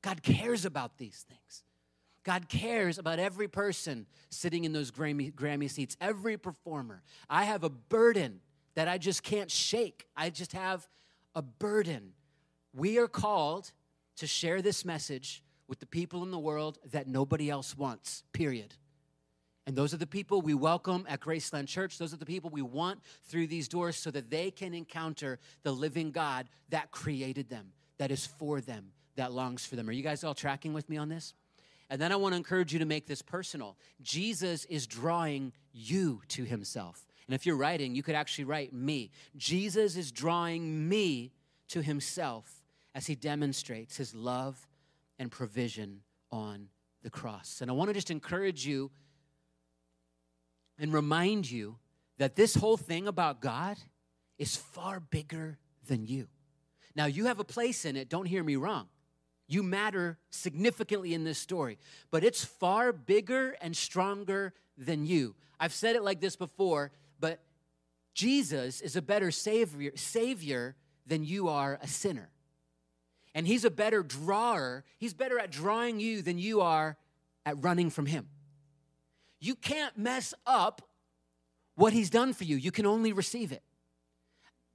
God 0.00 0.22
cares 0.22 0.64
about 0.64 0.96
these 0.96 1.26
things. 1.28 1.62
God 2.24 2.48
cares 2.48 2.96
about 2.96 3.18
every 3.18 3.48
person 3.48 4.06
sitting 4.30 4.64
in 4.64 4.72
those 4.72 4.90
Grammy, 4.90 5.30
Grammy 5.30 5.68
seats, 5.68 5.94
every 6.00 6.38
performer. 6.38 7.02
I 7.28 7.44
have 7.44 7.64
a 7.64 7.68
burden 7.68 8.40
that 8.74 8.88
I 8.88 8.96
just 8.96 9.22
can't 9.22 9.50
shake. 9.50 10.06
I 10.16 10.30
just 10.30 10.54
have 10.54 10.88
a 11.34 11.42
burden. 11.42 12.14
We 12.72 12.96
are 12.96 13.08
called 13.08 13.72
to 14.16 14.26
share 14.26 14.62
this 14.62 14.86
message 14.86 15.42
with 15.68 15.80
the 15.80 15.86
people 15.86 16.22
in 16.22 16.30
the 16.30 16.38
world 16.38 16.78
that 16.92 17.06
nobody 17.06 17.50
else 17.50 17.76
wants, 17.76 18.22
period. 18.32 18.74
And 19.66 19.74
those 19.74 19.92
are 19.92 19.96
the 19.96 20.06
people 20.06 20.40
we 20.40 20.54
welcome 20.54 21.04
at 21.08 21.20
Graceland 21.20 21.66
Church. 21.66 21.98
Those 21.98 22.14
are 22.14 22.18
the 22.18 22.24
people 22.24 22.50
we 22.50 22.62
want 22.62 23.00
through 23.24 23.48
these 23.48 23.66
doors 23.66 23.96
so 23.96 24.12
that 24.12 24.30
they 24.30 24.52
can 24.52 24.74
encounter 24.74 25.40
the 25.64 25.72
living 25.72 26.12
God 26.12 26.48
that 26.68 26.92
created 26.92 27.48
them, 27.48 27.72
that 27.98 28.12
is 28.12 28.24
for 28.24 28.60
them, 28.60 28.92
that 29.16 29.32
longs 29.32 29.66
for 29.66 29.74
them. 29.74 29.88
Are 29.88 29.92
you 29.92 30.04
guys 30.04 30.22
all 30.22 30.34
tracking 30.34 30.72
with 30.72 30.88
me 30.88 30.96
on 30.96 31.08
this? 31.08 31.34
And 31.90 32.00
then 32.00 32.12
I 32.12 32.16
want 32.16 32.32
to 32.32 32.36
encourage 32.36 32.72
you 32.72 32.78
to 32.78 32.84
make 32.84 33.06
this 33.06 33.22
personal. 33.22 33.76
Jesus 34.02 34.64
is 34.66 34.86
drawing 34.86 35.52
you 35.72 36.22
to 36.28 36.44
himself. 36.44 37.04
And 37.26 37.34
if 37.34 37.44
you're 37.44 37.56
writing, 37.56 37.96
you 37.96 38.04
could 38.04 38.14
actually 38.14 38.44
write 38.44 38.72
me. 38.72 39.10
Jesus 39.36 39.96
is 39.96 40.12
drawing 40.12 40.88
me 40.88 41.32
to 41.68 41.82
himself 41.82 42.62
as 42.94 43.06
he 43.06 43.16
demonstrates 43.16 43.96
his 43.96 44.14
love 44.14 44.68
and 45.18 45.30
provision 45.30 46.02
on 46.30 46.68
the 47.02 47.10
cross. 47.10 47.60
And 47.60 47.70
I 47.70 47.74
want 47.74 47.88
to 47.88 47.94
just 47.94 48.10
encourage 48.10 48.64
you 48.66 48.90
and 50.78 50.92
remind 50.92 51.50
you 51.50 51.76
that 52.18 52.36
this 52.36 52.54
whole 52.54 52.76
thing 52.76 53.08
about 53.08 53.40
God 53.40 53.76
is 54.38 54.56
far 54.56 55.00
bigger 55.00 55.58
than 55.86 56.06
you. 56.06 56.28
Now, 56.94 57.06
you 57.06 57.26
have 57.26 57.40
a 57.40 57.44
place 57.44 57.84
in 57.84 57.96
it, 57.96 58.08
don't 58.08 58.26
hear 58.26 58.42
me 58.42 58.56
wrong. 58.56 58.88
You 59.48 59.62
matter 59.62 60.18
significantly 60.30 61.14
in 61.14 61.24
this 61.24 61.38
story, 61.38 61.78
but 62.10 62.24
it's 62.24 62.44
far 62.44 62.92
bigger 62.92 63.56
and 63.60 63.76
stronger 63.76 64.54
than 64.76 65.06
you. 65.06 65.36
I've 65.60 65.72
said 65.72 65.94
it 65.94 66.02
like 66.02 66.20
this 66.20 66.36
before, 66.36 66.90
but 67.20 67.40
Jesus 68.12 68.80
is 68.80 68.96
a 68.96 69.02
better 69.02 69.30
savior, 69.30 69.92
savior 69.94 70.74
than 71.06 71.24
you 71.24 71.48
are 71.48 71.78
a 71.80 71.86
sinner. 71.86 72.30
And 73.34 73.46
he's 73.46 73.64
a 73.64 73.70
better 73.70 74.02
drawer. 74.02 74.84
He's 74.98 75.14
better 75.14 75.38
at 75.38 75.50
drawing 75.50 76.00
you 76.00 76.22
than 76.22 76.38
you 76.38 76.62
are 76.62 76.96
at 77.44 77.62
running 77.62 77.90
from 77.90 78.06
him. 78.06 78.28
You 79.40 79.54
can't 79.54 79.96
mess 79.96 80.34
up 80.46 80.82
what 81.74 81.92
he's 81.92 82.10
done 82.10 82.32
for 82.32 82.44
you. 82.44 82.56
You 82.56 82.72
can 82.72 82.86
only 82.86 83.12
receive 83.12 83.52
it. 83.52 83.62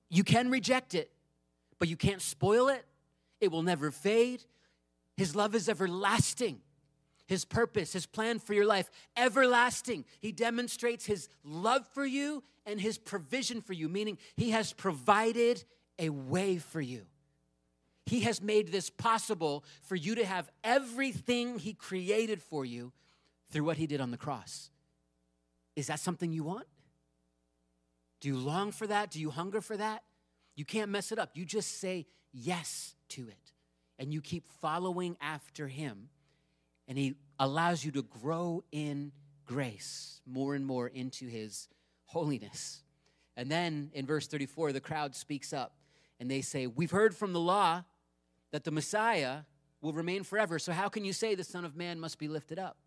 You 0.10 0.24
can 0.24 0.52
reject 0.52 0.94
it, 0.94 1.12
but 1.80 1.88
you 1.88 1.98
can't 1.98 2.22
spoil 2.22 2.68
it. 2.68 2.86
It 3.40 3.52
will 3.52 3.64
never 3.64 3.92
fade. 3.92 4.44
His 5.18 5.36
love 5.36 5.56
is 5.56 5.68
everlasting. 5.68 6.62
His 7.28 7.46
purpose, 7.46 7.94
his 7.94 8.06
plan 8.06 8.40
for 8.40 8.54
your 8.54 8.66
life, 8.66 8.90
everlasting. 9.16 10.06
He 10.20 10.32
demonstrates 10.32 11.06
his 11.06 11.30
love 11.44 11.88
for 11.94 12.06
you 12.06 12.44
and 12.66 12.80
his 12.80 12.98
provision 12.98 13.62
for 13.62 13.74
you, 13.74 13.88
meaning 13.88 14.18
he 14.36 14.52
has 14.52 14.74
provided 14.74 15.64
a 15.98 16.10
way 16.10 16.58
for 16.58 16.82
you. 16.82 17.06
He 18.06 18.22
has 18.22 18.42
made 18.42 18.72
this 18.72 18.90
possible 18.90 19.64
for 19.84 19.96
you 19.96 20.16
to 20.16 20.26
have 20.26 20.50
everything 20.64 21.58
he 21.58 21.74
created 21.74 22.42
for 22.42 22.66
you 22.66 22.92
through 23.52 23.64
what 23.64 23.78
he 23.78 23.88
did 23.88 24.02
on 24.02 24.12
the 24.12 24.18
cross. 24.18 24.70
Is 25.76 25.88
that 25.88 26.00
something 26.00 26.32
you 26.32 26.44
want? 26.44 26.66
Do 28.20 28.28
you 28.28 28.38
long 28.38 28.72
for 28.72 28.88
that? 28.88 29.12
Do 29.12 29.20
you 29.20 29.30
hunger 29.30 29.62
for 29.62 29.78
that? 29.78 30.04
You 30.56 30.66
can't 30.66 30.92
mess 30.92 31.12
it 31.12 31.20
up. 31.20 31.32
You 31.34 31.46
just 31.46 31.80
say 31.80 32.08
yes 32.32 32.96
to 33.10 33.28
it. 33.28 33.54
And 33.98 34.14
you 34.14 34.22
keep 34.22 34.48
following 34.62 35.18
after 35.22 35.68
him. 35.68 36.10
And 36.88 36.98
he 36.98 37.16
allows 37.40 37.84
you 37.84 37.92
to 37.92 38.04
grow 38.04 38.64
in 38.72 39.12
grace 39.46 40.22
more 40.26 40.56
and 40.56 40.66
more 40.66 40.88
into 40.88 41.28
his 41.28 41.68
holiness. 42.06 42.84
And 43.38 43.50
then 43.50 43.92
in 43.94 44.06
verse 44.06 44.28
34, 44.28 44.74
the 44.74 44.82
crowd 44.82 45.16
speaks 45.16 45.54
up 45.54 45.76
and 46.20 46.30
they 46.30 46.42
say, 46.42 46.68
We've 46.68 46.92
heard 46.92 47.16
from 47.16 47.34
the 47.34 47.40
law 47.40 47.84
that 48.52 48.64
the 48.64 48.72
Messiah 48.72 49.40
will 49.82 49.94
remain 49.94 50.24
forever. 50.24 50.60
So 50.60 50.72
how 50.74 50.90
can 50.90 51.06
you 51.06 51.14
say 51.14 51.34
the 51.34 51.44
Son 51.44 51.66
of 51.66 51.76
Man 51.76 52.00
must 52.00 52.20
be 52.20 52.28
lifted 52.28 52.60
up? 52.60 52.78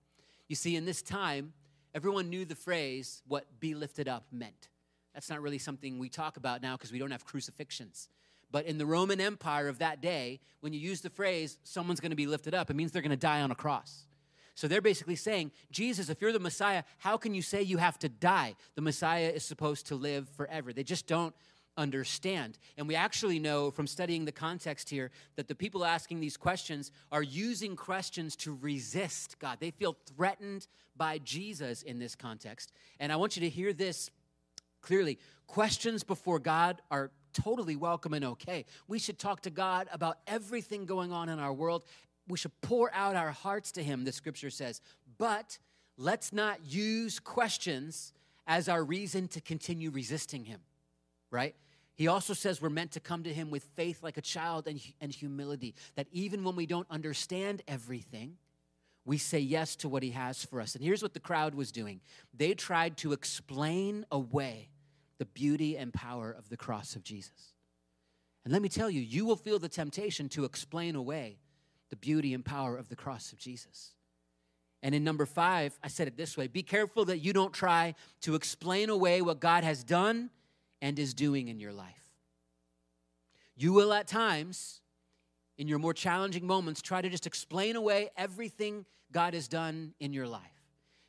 You 0.49 0.57
see, 0.57 0.77
in 0.77 0.85
this 0.85 1.03
time, 1.03 1.53
everyone 1.95 2.29
knew 2.31 2.45
the 2.45 2.55
phrase, 2.55 3.23
what 3.27 3.47
be 3.61 3.75
lifted 3.75 4.09
up 4.09 4.25
meant. 4.31 4.69
That's 5.15 5.31
not 5.31 5.41
really 5.41 5.59
something 5.59 5.99
we 5.99 6.09
talk 6.09 6.37
about 6.37 6.61
now 6.61 6.77
because 6.77 6.93
we 6.93 6.99
don't 6.99 7.13
have 7.13 7.25
crucifixions. 7.25 8.09
But 8.51 8.67
in 8.67 8.79
the 8.79 8.87
Roman 8.87 9.21
Empire 9.21 9.69
of 9.69 9.79
that 9.79 10.01
day, 10.01 10.41
when 10.61 10.73
you 10.73 10.81
use 10.81 11.01
the 11.01 11.11
phrase, 11.11 11.59
someone's 11.65 12.01
going 12.01 12.11
to 12.11 12.17
be 12.17 12.27
lifted 12.27 12.55
up, 12.55 12.71
it 12.71 12.77
means 12.77 12.93
they're 12.93 13.03
going 13.03 13.11
to 13.11 13.17
die 13.17 13.41
on 13.41 13.51
a 13.51 13.55
cross. 13.55 14.07
So 14.55 14.69
they're 14.69 14.81
basically 14.81 15.17
saying, 15.17 15.51
Jesus, 15.73 16.09
if 16.09 16.21
you're 16.21 16.33
the 16.33 16.39
Messiah, 16.39 16.85
how 16.99 17.17
can 17.17 17.35
you 17.35 17.43
say 17.43 17.63
you 17.63 17.79
have 17.79 17.99
to 18.01 18.09
die? 18.09 18.55
The 18.77 18.83
Messiah 18.83 19.31
is 19.35 19.45
supposed 19.45 19.87
to 19.89 19.97
live 19.97 20.29
forever. 20.29 20.73
They 20.73 20.85
just 20.85 21.09
don't 21.09 21.35
understand. 21.77 22.59
And 22.77 22.87
we 22.87 22.95
actually 22.95 23.39
know 23.39 23.71
from 23.71 23.87
studying 23.87 24.25
the 24.25 24.33
context 24.33 24.91
here 24.91 25.11
that 25.37 25.49
the 25.49 25.55
people 25.55 25.85
asking 25.85 26.21
these 26.21 26.37
questions 26.37 26.93
are 27.11 27.23
using 27.23 27.77
questions 27.77 28.37
to 28.37 28.57
resist 28.61 29.39
God. 29.39 29.59
They 29.61 29.71
feel 29.71 29.97
threatened 30.17 30.67
by 30.97 31.19
Jesus 31.19 31.83
in 31.83 31.99
this 31.99 32.15
context. 32.15 32.73
And 33.01 33.13
I 33.13 33.17
want 33.17 33.37
you 33.37 33.41
to 33.41 33.49
hear 33.49 33.73
this 33.73 34.11
clearly. 34.81 35.19
Questions 35.47 36.05
before 36.05 36.39
God 36.39 36.81
are 36.91 37.11
totally 37.33 37.77
welcome 37.77 38.15
and 38.15 38.25
okay. 38.25 38.65
We 38.87 38.99
should 38.99 39.19
talk 39.19 39.43
to 39.43 39.51
God 39.51 39.89
about 39.93 40.19
everything 40.27 40.87
going 40.87 41.13
on 41.13 41.29
in 41.29 41.39
our 41.39 41.53
world. 41.53 41.85
We 42.29 42.39
should 42.39 42.59
pour 42.61 42.93
out 42.95 43.17
our 43.17 43.33
hearts 43.33 43.73
to 43.73 43.83
Him, 43.83 44.05
the 44.05 44.13
scripture 44.13 44.51
says. 44.51 44.81
But 45.19 45.59
let's 45.97 46.33
not 46.33 46.65
use 46.65 47.19
questions 47.19 48.13
as 48.47 48.69
our 48.69 48.85
reason 48.85 49.29
to 49.29 49.41
continue 49.41 49.91
resisting 49.91 50.45
Him, 50.45 50.61
right? 51.31 51.55
He 51.97 52.09
also 52.09 52.35
says 52.35 52.61
we're 52.61 52.71
meant 52.71 52.93
to 52.93 53.01
come 53.01 53.23
to 53.23 53.33
him 53.33 53.51
with 53.51 53.65
faith 53.77 54.03
like 54.03 54.17
a 54.17 54.23
child 54.23 54.67
and, 54.67 54.81
and 55.01 55.13
humility, 55.13 55.75
that 55.95 56.09
even 56.11 56.43
when 56.43 56.57
we 56.57 56.67
don't 56.67 56.91
understand 56.91 57.63
everything, 57.69 58.37
we 59.05 59.19
say 59.19 59.39
yes 59.39 59.77
to 59.77 59.89
what 59.89 60.03
he 60.03 60.11
has 60.11 60.45
for 60.45 60.61
us. 60.61 60.75
And 60.75 60.83
here's 60.83 61.03
what 61.03 61.15
the 61.15 61.21
crowd 61.21 61.55
was 61.55 61.71
doing 61.71 62.01
they 62.37 62.55
tried 62.55 62.97
to 62.99 63.13
explain 63.13 64.05
away 64.11 64.71
the 65.19 65.27
beauty 65.27 65.77
and 65.77 65.93
power 65.93 66.33
of 66.33 66.49
the 66.49 66.57
cross 66.57 66.97
of 66.97 67.05
Jesus. 67.05 67.55
And 68.45 68.53
let 68.53 68.61
me 68.61 68.69
tell 68.69 68.91
you, 68.91 69.01
you 69.01 69.25
will 69.25 69.37
feel 69.37 69.59
the 69.59 69.69
temptation 69.69 70.29
to 70.31 70.45
explain 70.45 70.97
away 70.97 71.39
the 71.91 71.97
beauty 71.97 72.35
and 72.35 72.45
power 72.45 72.77
of 72.77 72.89
the 72.89 72.97
cross 72.97 73.33
of 73.33 73.39
Jesus. 73.39 73.93
And 74.83 74.95
in 74.95 75.03
number 75.03 75.25
five, 75.25 75.79
I 75.83 75.89
said 75.89 76.09
it 76.09 76.17
this 76.17 76.37
way 76.37 76.49
be 76.49 76.63
careful 76.63 77.05
that 77.07 77.19
you 77.19 77.33
don't 77.33 77.55
try 77.55 77.95
to 78.23 78.35
explain 78.35 78.91
away 78.91 79.23
what 79.23 79.41
God 79.41 79.65
has 79.65 79.85
done 79.85 80.31
and 80.85 80.99
is 80.99 81.15
doing 81.15 81.49
in 81.49 81.59
your 81.59 81.73
life. 81.73 82.13
You 83.57 83.73
will 83.73 83.91
at 83.95 84.07
times, 84.07 84.83
in 85.57 85.67
your 85.67 85.79
more 85.79 85.95
challenging 85.95 86.47
moments, 86.47 86.83
try 86.83 87.01
to 87.01 87.09
just 87.09 87.27
explain 87.27 87.75
away 87.75 88.11
everything 88.19 88.85
God 89.11 89.33
has 89.33 89.49
done 89.49 89.95
in 89.99 90.13
your 90.13 90.27
life. 90.27 90.43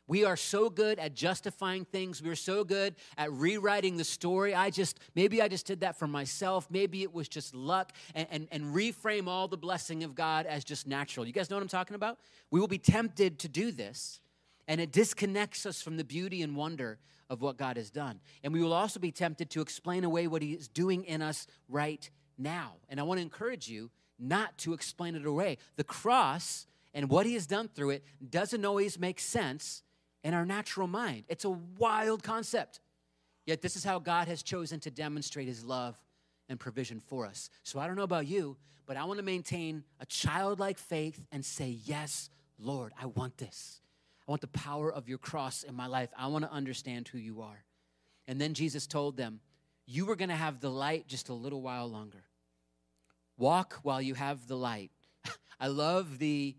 We 0.07 0.23
are 0.23 0.37
so 0.37 0.69
good 0.69 0.97
at 0.97 1.13
justifying 1.13 1.83
things. 1.83 2.23
We're 2.23 2.37
so 2.37 2.63
good 2.63 2.95
at 3.17 3.33
rewriting 3.33 3.97
the 3.97 4.05
story. 4.05 4.55
I 4.55 4.69
just, 4.69 4.97
maybe 5.13 5.41
I 5.41 5.49
just 5.49 5.65
did 5.65 5.81
that 5.81 5.99
for 5.99 6.07
myself. 6.07 6.67
Maybe 6.71 7.03
it 7.03 7.13
was 7.13 7.27
just 7.27 7.53
luck 7.53 7.91
and, 8.13 8.27
and, 8.31 8.47
and 8.53 8.73
reframe 8.73 9.27
all 9.27 9.49
the 9.49 9.57
blessing 9.57 10.05
of 10.05 10.15
God 10.15 10.45
as 10.45 10.63
just 10.63 10.87
natural. 10.87 11.27
You 11.27 11.33
guys 11.33 11.49
know 11.49 11.57
what 11.57 11.63
I'm 11.63 11.67
talking 11.67 11.95
about? 11.95 12.17
We 12.49 12.61
will 12.61 12.69
be 12.69 12.77
tempted 12.77 13.39
to 13.39 13.49
do 13.49 13.71
this, 13.71 14.21
and 14.69 14.79
it 14.79 14.93
disconnects 14.93 15.65
us 15.65 15.81
from 15.81 15.97
the 15.97 16.05
beauty 16.05 16.43
and 16.43 16.55
wonder 16.55 16.97
of 17.29 17.41
what 17.41 17.57
God 17.57 17.77
has 17.77 17.89
done. 17.89 18.19
And 18.43 18.53
we 18.53 18.61
will 18.61 18.73
also 18.73 18.99
be 18.99 19.11
tempted 19.11 19.49
to 19.51 19.61
explain 19.61 20.03
away 20.03 20.27
what 20.27 20.41
He 20.41 20.53
is 20.53 20.67
doing 20.67 21.03
in 21.05 21.21
us 21.21 21.47
right 21.67 22.09
now. 22.37 22.73
And 22.89 22.99
I 22.99 23.03
want 23.03 23.19
to 23.19 23.23
encourage 23.23 23.67
you 23.67 23.89
not 24.19 24.57
to 24.59 24.73
explain 24.73 25.15
it 25.15 25.25
away. 25.25 25.57
The 25.75 25.83
cross 25.83 26.67
and 26.93 27.09
what 27.09 27.25
He 27.25 27.33
has 27.33 27.47
done 27.47 27.69
through 27.73 27.91
it 27.91 28.03
doesn't 28.29 28.63
always 28.63 28.99
make 28.99 29.19
sense 29.19 29.83
in 30.23 30.33
our 30.33 30.45
natural 30.45 30.87
mind. 30.87 31.23
It's 31.27 31.45
a 31.45 31.49
wild 31.49 32.23
concept. 32.23 32.79
Yet, 33.45 33.61
this 33.61 33.75
is 33.75 33.83
how 33.83 33.99
God 33.99 34.27
has 34.27 34.41
chosen 34.41 34.79
to 34.81 34.91
demonstrate 34.91 35.47
His 35.47 35.63
love 35.63 35.99
and 36.49 36.59
provision 36.59 36.99
for 36.99 37.25
us. 37.25 37.49
So, 37.63 37.79
I 37.79 37.85
don't 37.85 37.95
know 37.95 38.03
about 38.03 38.25
you, 38.25 38.57
but 38.87 38.97
I 38.97 39.03
want 39.05 39.19
to 39.19 39.25
maintain 39.25 39.83
a 39.99 40.05
childlike 40.05 40.79
faith 40.79 41.23
and 41.31 41.45
say, 41.45 41.77
Yes, 41.83 42.29
Lord, 42.57 42.91
I 42.99 43.05
want 43.07 43.37
this. 43.37 43.81
I 44.27 44.31
want 44.31 44.41
the 44.41 44.47
power 44.47 44.91
of 44.91 45.07
your 45.07 45.17
cross 45.17 45.63
in 45.63 45.75
my 45.75 45.87
life. 45.87 46.09
I 46.17 46.27
want 46.27 46.45
to 46.45 46.51
understand 46.51 47.07
who 47.07 47.17
you 47.17 47.41
are. 47.41 47.63
And 48.27 48.41
then 48.41 48.53
Jesus 48.53 48.87
told 48.87 49.17
them, 49.17 49.39
You 49.85 50.05
were 50.05 50.15
going 50.15 50.29
to 50.29 50.35
have 50.35 50.59
the 50.59 50.71
light 50.71 51.07
just 51.07 51.29
a 51.29 51.33
little 51.33 51.61
while 51.61 51.87
longer. 51.87 52.23
Walk 53.37 53.79
while 53.83 54.01
you 54.01 54.15
have 54.15 54.47
the 54.47 54.57
light. 54.57 54.91
I 55.59 55.67
love 55.67 56.17
the 56.17 56.55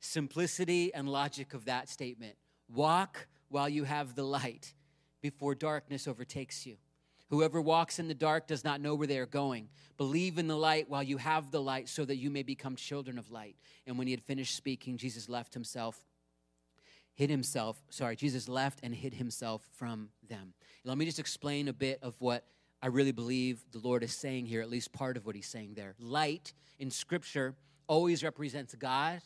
simplicity 0.00 0.92
and 0.92 1.08
logic 1.08 1.54
of 1.54 1.66
that 1.66 1.88
statement. 1.88 2.36
Walk 2.68 3.28
while 3.48 3.68
you 3.68 3.84
have 3.84 4.14
the 4.14 4.24
light 4.24 4.74
before 5.20 5.54
darkness 5.54 6.08
overtakes 6.08 6.66
you. 6.66 6.76
Whoever 7.30 7.60
walks 7.60 7.98
in 7.98 8.08
the 8.08 8.14
dark 8.14 8.46
does 8.46 8.64
not 8.64 8.80
know 8.80 8.94
where 8.94 9.06
they 9.06 9.18
are 9.18 9.26
going. 9.26 9.68
Believe 9.98 10.38
in 10.38 10.48
the 10.48 10.56
light 10.56 10.88
while 10.88 11.02
you 11.02 11.18
have 11.18 11.50
the 11.50 11.60
light 11.60 11.88
so 11.88 12.04
that 12.06 12.16
you 12.16 12.30
may 12.30 12.42
become 12.42 12.74
children 12.74 13.18
of 13.18 13.30
light. 13.30 13.56
And 13.86 13.98
when 13.98 14.06
he 14.06 14.12
had 14.12 14.22
finished 14.22 14.56
speaking, 14.56 14.96
Jesus 14.96 15.28
left 15.28 15.52
himself 15.52 16.02
hid 17.18 17.30
himself, 17.30 17.82
sorry, 17.90 18.14
Jesus 18.14 18.48
left 18.48 18.78
and 18.84 18.94
hid 18.94 19.12
himself 19.12 19.60
from 19.72 20.08
them. 20.28 20.54
Let 20.84 20.96
me 20.96 21.04
just 21.04 21.18
explain 21.18 21.66
a 21.66 21.72
bit 21.72 21.98
of 22.00 22.14
what 22.20 22.44
I 22.80 22.86
really 22.86 23.10
believe 23.10 23.64
the 23.72 23.80
Lord 23.80 24.04
is 24.04 24.14
saying 24.14 24.46
here, 24.46 24.60
at 24.60 24.70
least 24.70 24.92
part 24.92 25.16
of 25.16 25.26
what 25.26 25.34
he's 25.34 25.48
saying 25.48 25.72
there. 25.74 25.96
Light 25.98 26.52
in 26.78 26.92
Scripture 26.92 27.56
always 27.88 28.22
represents 28.22 28.76
God, 28.76 29.20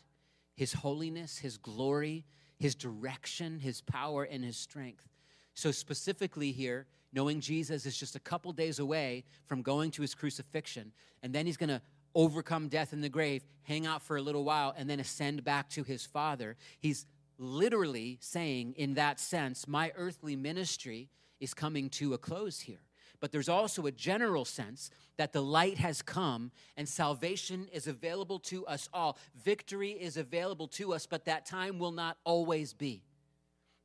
his 0.55 0.73
holiness, 0.73 1.37
his 1.37 1.57
glory, 1.57 2.25
his 2.57 2.73
direction, 2.73 3.59
his 3.59 3.81
power, 3.81 4.23
and 4.23 4.43
his 4.43 4.57
strength. 4.57 5.07
So, 5.53 5.69
specifically 5.69 6.51
here, 6.51 6.87
knowing 7.13 7.41
Jesus 7.41 7.85
is 7.85 7.95
just 7.95 8.15
a 8.15 8.19
couple 8.19 8.51
days 8.53 8.79
away 8.79 9.23
from 9.45 9.61
going 9.61 9.91
to 9.91 10.01
his 10.01 10.15
crucifixion, 10.15 10.93
and 11.21 11.31
then 11.31 11.45
he's 11.45 11.57
going 11.57 11.69
to 11.69 11.81
overcome 12.15 12.69
death 12.69 12.91
in 12.91 13.01
the 13.01 13.09
grave, 13.09 13.43
hang 13.61 13.85
out 13.85 14.01
for 14.01 14.17
a 14.17 14.21
little 14.21 14.43
while, 14.43 14.73
and 14.75 14.89
then 14.89 14.99
ascend 14.99 15.43
back 15.43 15.69
to 15.69 15.83
his 15.83 16.07
Father. 16.07 16.55
He's 16.79 17.05
literally 17.43 18.17
saying, 18.21 18.73
in 18.77 18.95
that 18.95 19.19
sense, 19.19 19.67
my 19.67 19.91
earthly 19.95 20.35
ministry 20.35 21.09
is 21.39 21.53
coming 21.53 21.89
to 21.91 22.13
a 22.13 22.17
close 22.17 22.61
here. 22.61 22.81
But 23.19 23.31
there's 23.31 23.49
also 23.49 23.85
a 23.85 23.91
general 23.91 24.43
sense 24.43 24.89
that 25.17 25.31
the 25.31 25.41
light 25.41 25.77
has 25.77 26.01
come 26.01 26.51
and 26.75 26.87
salvation 26.87 27.67
is 27.71 27.87
available 27.87 28.39
to 28.39 28.65
us 28.65 28.89
all. 28.93 29.17
Victory 29.43 29.91
is 29.91 30.17
available 30.17 30.67
to 30.69 30.93
us, 30.93 31.05
but 31.05 31.25
that 31.25 31.45
time 31.45 31.79
will 31.79 31.91
not 31.91 32.17
always 32.25 32.73
be 32.73 33.03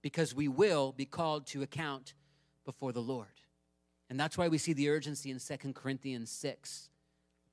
because 0.03 0.35
we 0.35 0.49
will 0.49 0.92
be 0.92 1.05
called 1.05 1.47
to 1.49 1.62
account 1.62 2.14
before 2.64 2.92
the 2.92 3.01
Lord. 3.01 3.29
And 4.11 4.18
that's 4.18 4.38
why 4.38 4.49
we 4.49 4.59
see 4.59 4.73
the 4.73 4.88
urgency 4.88 5.31
in 5.31 5.38
2 5.38 5.73
Corinthians 5.73 6.31
6. 6.31 6.90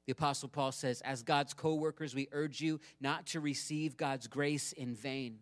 The 0.06 0.12
Apostle 0.12 0.50
Paul 0.50 0.72
says, 0.72 1.02
As 1.02 1.24
God's 1.24 1.54
co 1.54 1.76
workers, 1.76 2.16
we 2.16 2.28
urge 2.32 2.62
you 2.62 2.80
not 3.02 3.26
to 3.28 3.40
receive 3.40 3.98
God's 3.98 4.28
grace 4.28 4.72
in 4.72 4.96
vain. 4.96 5.40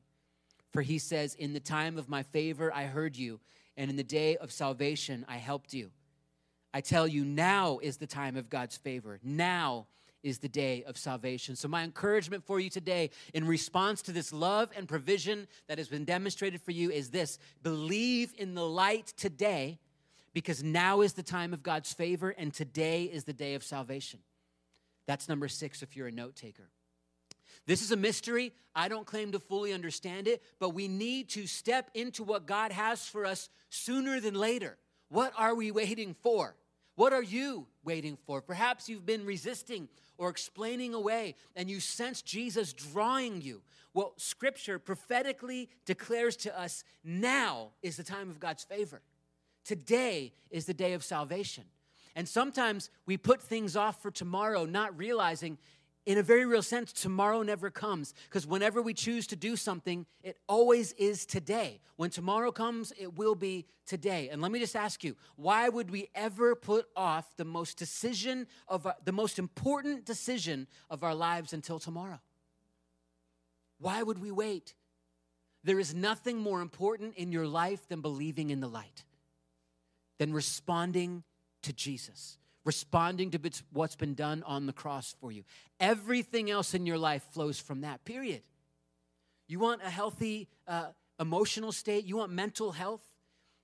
For 0.74 0.82
he 0.82 0.98
says, 0.98 1.36
In 1.36 1.54
the 1.54 1.60
time 1.60 1.98
of 1.98 2.10
my 2.10 2.24
favor, 2.24 2.74
I 2.74 2.86
heard 2.86 3.16
you, 3.16 3.40
and 3.78 3.90
in 3.90 3.96
the 3.96 4.04
day 4.04 4.36
of 4.38 4.52
salvation, 4.52 5.26
I 5.30 5.38
helped 5.38 5.74
you. 5.74 5.92
I 6.74 6.82
tell 6.82 7.08
you, 7.08 7.24
now 7.24 7.80
is 7.82 7.98
the 7.98 8.08
time 8.08 8.36
of 8.36 8.50
God's 8.50 8.76
favor. 8.76 9.20
Now 9.24 9.86
is 10.24 10.40
the 10.40 10.50
day 10.50 10.84
of 10.86 10.98
salvation. 10.98 11.56
So, 11.56 11.68
my 11.68 11.84
encouragement 11.84 12.44
for 12.44 12.60
you 12.60 12.72
today, 12.72 13.12
in 13.34 13.46
response 13.46 14.02
to 14.04 14.12
this 14.12 14.34
love 14.34 14.72
and 14.76 14.88
provision 14.88 15.48
that 15.68 15.78
has 15.78 15.88
been 15.88 16.06
demonstrated 16.06 16.62
for 16.62 16.72
you, 16.72 16.90
is 16.90 17.12
this 17.12 17.38
believe 17.62 18.34
in 18.38 18.56
the 18.56 18.66
light 18.66 19.14
today, 19.16 19.78
because 20.34 20.64
now 20.64 21.02
is 21.02 21.14
the 21.14 21.24
time 21.24 21.54
of 21.54 21.62
God's 21.62 21.94
favor, 21.94 22.32
and 22.32 22.52
today 22.52 23.04
is 23.04 23.26
the 23.26 23.34
day 23.34 23.54
of 23.54 23.64
salvation. 23.64 24.22
That's 25.06 25.30
number 25.30 25.48
six 25.48 25.84
if 25.84 25.96
you're 25.96 26.08
a 26.08 26.12
note 26.12 26.36
taker. 26.36 26.70
This 27.66 27.82
is 27.82 27.92
a 27.92 27.98
mystery. 27.98 28.54
I 28.76 28.88
don't 28.88 29.06
claim 29.06 29.32
to 29.32 29.40
fully 29.40 29.74
understand 29.74 30.28
it, 30.28 30.42
but 30.60 30.70
we 30.70 30.88
need 30.88 31.30
to 31.30 31.48
step 31.48 31.90
into 31.94 32.24
what 32.24 32.46
God 32.46 32.72
has 32.72 33.08
for 33.08 33.26
us 33.26 33.50
sooner 33.70 34.20
than 34.20 34.34
later. 34.34 34.78
What 35.10 35.34
are 35.38 35.56
we 35.56 35.72
waiting 35.72 36.16
for? 36.22 36.56
What 36.96 37.14
are 37.14 37.24
you 37.24 37.68
waiting 37.84 38.18
for? 38.26 38.42
Perhaps 38.42 38.90
you've 38.90 39.06
been 39.06 39.26
resisting 39.26 39.88
or 40.18 40.30
explaining 40.30 40.94
away 40.94 41.36
and 41.56 41.70
you 41.70 41.80
sense 41.80 42.22
Jesus 42.22 42.74
drawing 42.74 43.42
you. 43.42 43.62
Well, 43.94 44.14
scripture 44.18 44.80
prophetically 44.80 45.70
declares 45.86 46.36
to 46.38 46.60
us 46.60 46.84
now 47.04 47.70
is 47.82 47.98
the 47.98 48.04
time 48.04 48.30
of 48.30 48.40
God's 48.40 48.64
favor. 48.64 49.02
Today 49.64 50.34
is 50.50 50.66
the 50.66 50.74
day 50.74 50.94
of 50.94 51.04
salvation. 51.04 51.64
And 52.16 52.28
sometimes 52.28 52.90
we 53.06 53.18
put 53.18 53.42
things 53.42 53.76
off 53.76 54.02
for 54.02 54.12
tomorrow, 54.12 54.66
not 54.66 54.96
realizing 54.98 55.58
in 56.06 56.18
a 56.18 56.24
very 56.24 56.46
real 56.46 56.62
sense, 56.62 56.92
tomorrow 56.92 57.44
never 57.44 57.70
comes 57.70 58.14
because 58.26 58.46
whenever 58.46 58.82
we 58.82 58.94
choose 58.94 59.26
to 59.28 59.38
do 59.38 59.56
something, 59.56 60.06
it 60.22 60.38
always 60.48 60.92
is 60.94 61.26
today. 61.26 61.80
When 61.96 62.10
tomorrow 62.10 62.52
comes, 62.52 62.92
it 63.00 63.16
will 63.16 63.36
be 63.36 63.66
today. 63.86 64.28
And 64.30 64.42
let 64.42 64.52
me 64.52 64.60
just 64.60 64.76
ask 64.76 65.04
you, 65.04 65.16
why 65.38 65.70
would 65.70 65.90
we 65.90 66.10
ever 66.14 66.56
put 66.56 66.88
off 66.96 67.26
the 67.38 67.46
most 67.46 67.78
decision 67.78 68.48
of 68.68 68.86
our, 68.86 68.96
the 69.06 69.14
most 69.14 69.40
important 69.40 70.06
decision 70.06 70.68
of 70.90 71.04
our 71.04 71.16
lives 71.16 71.54
until 71.54 71.80
tomorrow? 71.80 72.20
Why 73.80 74.04
would 74.04 74.20
we 74.20 74.32
wait? 74.32 74.74
There 75.64 75.80
is 75.80 75.96
nothing 75.96 76.38
more 76.38 76.60
important 76.60 77.16
in 77.16 77.32
your 77.32 77.48
life 77.48 77.88
than 77.88 78.02
believing 78.02 78.50
in 78.50 78.60
the 78.60 78.68
light, 78.68 79.06
than 80.20 80.34
responding 80.34 81.24
to 81.62 81.72
Jesus 81.72 82.40
responding 82.66 83.32
to 83.32 83.40
what's 83.72 83.96
been 83.96 84.14
done 84.14 84.44
on 84.44 84.66
the 84.66 84.74
cross 84.74 85.16
for 85.20 85.32
you. 85.32 85.44
Everything 85.80 86.50
else 86.50 86.74
in 86.74 86.86
your 86.86 86.98
life 86.98 87.24
flows 87.32 87.60
from 87.60 87.82
that, 87.82 88.06
period. 88.06 88.42
You 89.48 89.60
want 89.60 89.82
a 89.84 89.90
healthy 89.90 90.48
uh, 90.68 90.88
emotional 91.20 91.72
state, 91.72 92.06
you 92.06 92.18
want 92.18 92.32
mental 92.32 92.72
health. 92.72 93.02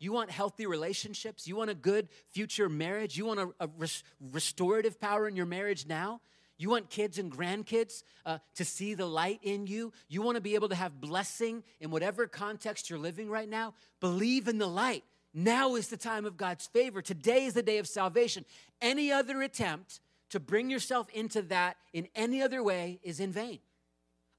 You 0.01 0.13
want 0.13 0.31
healthy 0.31 0.65
relationships. 0.65 1.45
You 1.45 1.57
want 1.57 1.69
a 1.69 1.75
good 1.75 2.07
future 2.31 2.69
marriage. 2.69 3.17
You 3.17 3.25
want 3.25 3.41
a, 3.41 3.49
a 3.59 3.69
res- 3.77 4.03
restorative 4.31 4.97
power 4.97 5.27
in 5.27 5.35
your 5.35 5.45
marriage 5.45 5.85
now. 5.87 6.21
You 6.57 6.69
want 6.69 6.89
kids 6.89 7.17
and 7.17 7.31
grandkids 7.31 8.03
uh, 8.25 8.39
to 8.55 8.65
see 8.65 8.93
the 8.93 9.05
light 9.05 9.39
in 9.43 9.67
you. 9.67 9.91
You 10.07 10.21
want 10.21 10.35
to 10.35 10.41
be 10.41 10.55
able 10.55 10.69
to 10.69 10.75
have 10.75 11.01
blessing 11.01 11.63
in 11.79 11.89
whatever 11.89 12.27
context 12.27 12.89
you're 12.89 12.99
living 12.99 13.29
right 13.29 13.47
now. 13.49 13.73
Believe 13.99 14.47
in 14.47 14.57
the 14.57 14.67
light. 14.67 15.03
Now 15.33 15.75
is 15.75 15.87
the 15.87 15.97
time 15.97 16.25
of 16.25 16.37
God's 16.37 16.67
favor. 16.67 17.01
Today 17.01 17.45
is 17.45 17.53
the 17.53 17.63
day 17.63 17.77
of 17.77 17.87
salvation. 17.87 18.45
Any 18.81 19.11
other 19.11 19.41
attempt 19.41 19.99
to 20.29 20.39
bring 20.39 20.69
yourself 20.69 21.09
into 21.09 21.41
that 21.43 21.77
in 21.93 22.07
any 22.15 22.41
other 22.41 22.63
way 22.63 22.99
is 23.03 23.19
in 23.19 23.31
vain. 23.31 23.59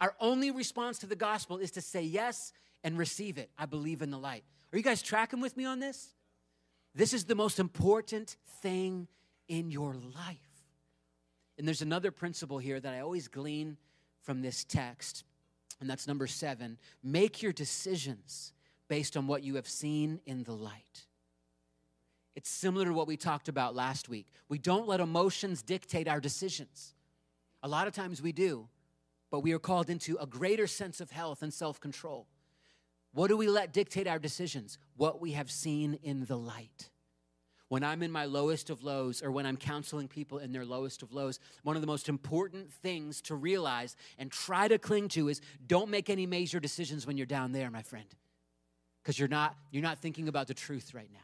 Our 0.01 0.15
only 0.21 0.51
response 0.51 0.99
to 1.01 1.07
the 1.07 1.17
gospel 1.17 1.59
is 1.59 1.71
to 1.73 1.81
say 1.81 2.03
yes 2.03 2.53
and 2.83 2.97
receive 2.97 3.39
it. 3.39 3.51
I 3.59 3.67
believe 3.67 4.03
in 4.03 4.11
the 4.11 4.19
light. 4.19 4.45
Are 4.73 4.77
you 4.77 4.83
guys 4.83 5.03
tracking 5.03 5.41
with 5.41 5.57
me 5.57 5.65
on 5.65 5.79
this? 5.79 6.15
This 6.95 7.13
is 7.13 7.25
the 7.25 7.35
most 7.35 7.59
important 7.59 8.37
thing 8.63 9.09
in 9.49 9.71
your 9.71 9.95
life. 9.95 10.39
And 11.59 11.67
there's 11.67 11.83
another 11.83 12.11
principle 12.11 12.59
here 12.59 12.81
that 12.81 12.95
I 12.95 13.01
always 13.01 13.29
glean 13.29 13.77
from 14.23 14.43
this 14.43 14.65
text, 14.65 15.25
and 15.81 15.89
that's 15.89 16.07
number 16.07 16.27
seven 16.27 16.79
make 17.03 17.43
your 17.43 17.53
decisions 17.53 18.53
based 18.91 19.17
on 19.17 19.29
what 19.29 19.45
you 19.45 19.55
have 19.55 19.69
seen 19.69 20.21
in 20.27 20.43
the 20.43 20.53
light. 20.53 21.07
It's 22.35 22.51
similar 22.51 22.87
to 22.87 22.93
what 22.93 23.07
we 23.07 23.17
talked 23.17 23.49
about 23.49 23.77
last 23.77 24.09
week. 24.09 24.27
We 24.49 24.59
don't 24.59 24.89
let 24.89 24.99
emotions 24.99 25.63
dictate 25.63 26.09
our 26.09 26.19
decisions. 26.19 26.97
A 27.63 27.69
lot 27.69 27.87
of 27.87 27.95
times 27.95 28.21
we 28.21 28.33
do, 28.33 28.69
but 29.31 29.41
we 29.41 29.53
are 29.53 29.61
called 29.61 29.91
into 29.91 30.17
a 30.19 30.27
greater 30.27 30.67
sense 30.67 31.01
of 31.01 31.13
health 31.13 31.43
and 31.43 31.55
self 31.55 31.79
control. 31.79 32.27
What 33.13 33.29
do 33.29 33.37
we 33.37 33.47
let 33.47 33.73
dictate 33.73 34.09
our 34.09 34.19
decisions? 34.19 34.77
What 34.97 35.21
we 35.21 35.33
have 35.33 35.53
seen 35.53 35.95
in 36.03 36.25
the 36.25 36.37
light. 36.37 36.91
When 37.69 37.85
I'm 37.85 38.03
in 38.03 38.11
my 38.11 38.25
lowest 38.25 38.71
of 38.71 38.83
lows, 38.83 39.23
or 39.23 39.31
when 39.31 39.47
I'm 39.47 39.57
counseling 39.57 40.09
people 40.09 40.39
in 40.39 40.51
their 40.51 40.65
lowest 40.65 41.03
of 41.05 41.13
lows, 41.13 41.39
one 41.63 41.77
of 41.77 41.83
the 41.83 41.87
most 41.87 42.09
important 42.09 42.73
things 42.73 43.23
to 43.23 43.37
realize 43.37 43.95
and 44.19 44.33
try 44.33 44.67
to 44.67 44.79
cling 44.79 45.07
to 45.11 45.29
is 45.29 45.41
don't 45.69 45.91
make 45.91 46.11
any 46.11 46.27
major 46.27 46.59
decisions 46.59 47.07
when 47.07 47.17
you're 47.17 47.27
down 47.27 47.53
there, 47.53 47.71
my 47.71 47.83
friend 47.83 48.07
because 49.03 49.19
you're 49.19 49.29
not 49.29 49.57
you're 49.71 49.83
not 49.83 49.99
thinking 49.99 50.29
about 50.29 50.47
the 50.47 50.55
truth 50.55 50.95
right 50.95 51.11
now. 51.13 51.21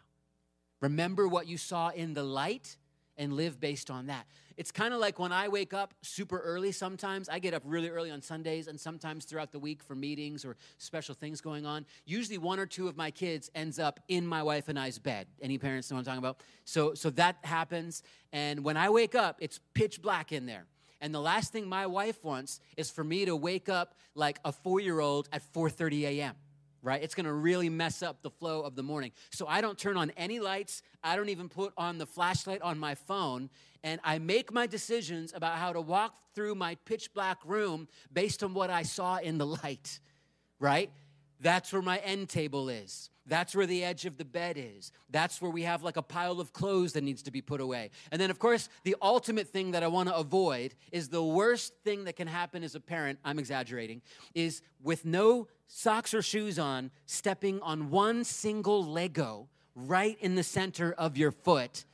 Remember 0.80 1.26
what 1.26 1.46
you 1.46 1.56
saw 1.56 1.88
in 1.88 2.14
the 2.14 2.22
light 2.22 2.76
and 3.16 3.32
live 3.32 3.58
based 3.60 3.90
on 3.90 4.06
that. 4.06 4.26
It's 4.56 4.70
kind 4.70 4.94
of 4.94 5.00
like 5.00 5.18
when 5.18 5.32
i 5.32 5.48
wake 5.48 5.74
up 5.74 5.94
super 6.02 6.38
early 6.38 6.72
sometimes 6.72 7.28
i 7.28 7.38
get 7.38 7.52
up 7.54 7.62
really 7.64 7.88
early 7.88 8.10
on 8.10 8.22
sundays 8.22 8.68
and 8.68 8.80
sometimes 8.80 9.24
throughout 9.24 9.52
the 9.52 9.58
week 9.58 9.82
for 9.82 9.94
meetings 9.94 10.44
or 10.44 10.56
special 10.78 11.14
things 11.14 11.40
going 11.40 11.66
on. 11.66 11.86
Usually 12.04 12.38
one 12.38 12.58
or 12.58 12.66
two 12.66 12.88
of 12.88 12.96
my 12.96 13.10
kids 13.10 13.50
ends 13.54 13.78
up 13.78 14.00
in 14.08 14.26
my 14.26 14.42
wife 14.42 14.68
and 14.68 14.78
i's 14.78 14.98
bed. 14.98 15.26
Any 15.40 15.58
parents 15.58 15.90
know 15.90 15.96
what 15.96 16.00
i'm 16.00 16.04
talking 16.04 16.18
about? 16.18 16.40
So 16.64 16.94
so 16.94 17.10
that 17.10 17.36
happens. 17.42 18.02
And 18.32 18.64
when 18.64 18.76
i 18.76 18.88
wake 18.88 19.14
up 19.14 19.38
it's 19.40 19.60
pitch 19.74 20.00
black 20.00 20.32
in 20.32 20.46
there. 20.46 20.66
And 21.02 21.14
the 21.14 21.20
last 21.20 21.52
thing 21.52 21.68
my 21.68 21.86
wife 21.86 22.24
wants 22.24 22.60
is 22.78 22.90
for 22.90 23.04
me 23.04 23.26
to 23.26 23.36
wake 23.36 23.68
up 23.68 23.94
like 24.14 24.38
a 24.44 24.52
four 24.52 24.80
year 24.80 25.00
old 25.00 25.28
at 25.32 25.42
4.30 25.52 26.04
a.m 26.04 26.34
right? 26.86 27.02
It's 27.02 27.16
gonna 27.16 27.34
really 27.34 27.68
mess 27.68 28.00
up 28.00 28.22
the 28.22 28.30
flow 28.30 28.60
of 28.62 28.76
the 28.76 28.82
morning. 28.82 29.10
So 29.32 29.48
I 29.48 29.60
don't 29.60 29.76
turn 29.76 29.96
on 29.96 30.12
any 30.16 30.38
lights. 30.38 30.82
I 31.02 31.16
don't 31.16 31.30
even 31.30 31.48
put 31.48 31.72
on 31.76 31.98
the 31.98 32.06
flashlight 32.06 32.62
on 32.62 32.78
my 32.78 32.94
phone. 32.94 33.50
And 33.82 34.00
I 34.04 34.20
make 34.20 34.52
my 34.52 34.68
decisions 34.68 35.32
about 35.34 35.58
how 35.58 35.72
to 35.72 35.80
walk 35.80 36.14
through 36.32 36.54
my 36.54 36.76
pitch 36.84 37.12
black 37.12 37.38
room 37.44 37.88
based 38.12 38.44
on 38.44 38.54
what 38.54 38.70
I 38.70 38.84
saw 38.84 39.16
in 39.16 39.36
the 39.36 39.46
light, 39.64 39.98
right? 40.60 40.92
That's 41.40 41.72
where 41.72 41.82
my 41.82 41.98
end 41.98 42.28
table 42.28 42.68
is. 42.68 43.10
That's 43.28 43.54
where 43.56 43.66
the 43.66 43.84
edge 43.84 44.06
of 44.06 44.18
the 44.18 44.24
bed 44.24 44.56
is. 44.56 44.92
That's 45.10 45.42
where 45.42 45.50
we 45.50 45.62
have 45.62 45.82
like 45.82 45.96
a 45.96 46.02
pile 46.02 46.40
of 46.40 46.52
clothes 46.52 46.92
that 46.92 47.02
needs 47.02 47.22
to 47.24 47.32
be 47.32 47.42
put 47.42 47.60
away. 47.60 47.90
And 48.12 48.20
then, 48.20 48.30
of 48.30 48.38
course, 48.38 48.68
the 48.84 48.94
ultimate 49.02 49.48
thing 49.48 49.72
that 49.72 49.82
I 49.82 49.88
want 49.88 50.08
to 50.08 50.16
avoid 50.16 50.74
is 50.92 51.08
the 51.08 51.22
worst 51.22 51.74
thing 51.82 52.04
that 52.04 52.14
can 52.14 52.28
happen 52.28 52.62
as 52.62 52.76
a 52.76 52.80
parent, 52.80 53.18
I'm 53.24 53.38
exaggerating, 53.38 54.02
is 54.34 54.62
with 54.80 55.04
no 55.04 55.48
socks 55.66 56.14
or 56.14 56.22
shoes 56.22 56.58
on, 56.58 56.92
stepping 57.06 57.60
on 57.62 57.90
one 57.90 58.22
single 58.22 58.84
Lego 58.84 59.48
right 59.74 60.16
in 60.20 60.36
the 60.36 60.44
center 60.44 60.92
of 60.92 61.16
your 61.16 61.32
foot. 61.32 61.84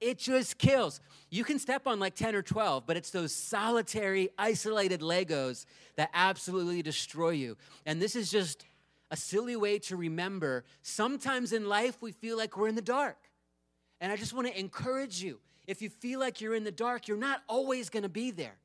It 0.00 0.18
just 0.18 0.58
kills. 0.58 1.00
You 1.30 1.42
can 1.42 1.58
step 1.58 1.86
on 1.86 1.98
like 1.98 2.14
10 2.14 2.34
or 2.34 2.42
12, 2.42 2.86
but 2.86 2.96
it's 2.96 3.10
those 3.10 3.34
solitary, 3.34 4.28
isolated 4.38 5.00
Legos 5.00 5.66
that 5.96 6.10
absolutely 6.14 6.82
destroy 6.82 7.30
you. 7.30 7.56
And 7.84 8.00
this 8.00 8.14
is 8.14 8.30
just 8.30 8.64
a 9.10 9.16
silly 9.16 9.56
way 9.56 9.78
to 9.78 9.96
remember 9.96 10.64
sometimes 10.82 11.52
in 11.52 11.68
life 11.68 11.96
we 12.00 12.12
feel 12.12 12.36
like 12.36 12.56
we're 12.56 12.68
in 12.68 12.74
the 12.74 12.82
dark. 12.82 13.16
And 14.00 14.12
I 14.12 14.16
just 14.16 14.32
want 14.32 14.46
to 14.46 14.58
encourage 14.58 15.22
you 15.22 15.40
if 15.66 15.82
you 15.82 15.90
feel 15.90 16.18
like 16.18 16.40
you're 16.40 16.54
in 16.54 16.64
the 16.64 16.70
dark, 16.70 17.08
you're 17.08 17.16
not 17.16 17.42
always 17.46 17.90
going 17.90 18.04
to 18.04 18.08
be 18.08 18.30
there. 18.30 18.56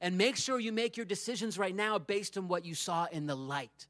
And 0.00 0.16
make 0.16 0.36
sure 0.36 0.58
you 0.58 0.72
make 0.72 0.96
your 0.96 1.04
decisions 1.04 1.58
right 1.58 1.74
now 1.74 1.98
based 1.98 2.38
on 2.38 2.48
what 2.48 2.64
you 2.64 2.74
saw 2.74 3.06
in 3.12 3.26
the 3.26 3.36
light. 3.36 3.86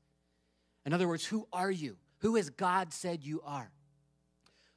In 0.84 0.92
other 0.92 1.06
words, 1.06 1.24
who 1.24 1.46
are 1.52 1.70
you? 1.70 1.96
Who 2.18 2.34
has 2.34 2.50
God 2.50 2.92
said 2.92 3.22
you 3.22 3.40
are? 3.44 3.70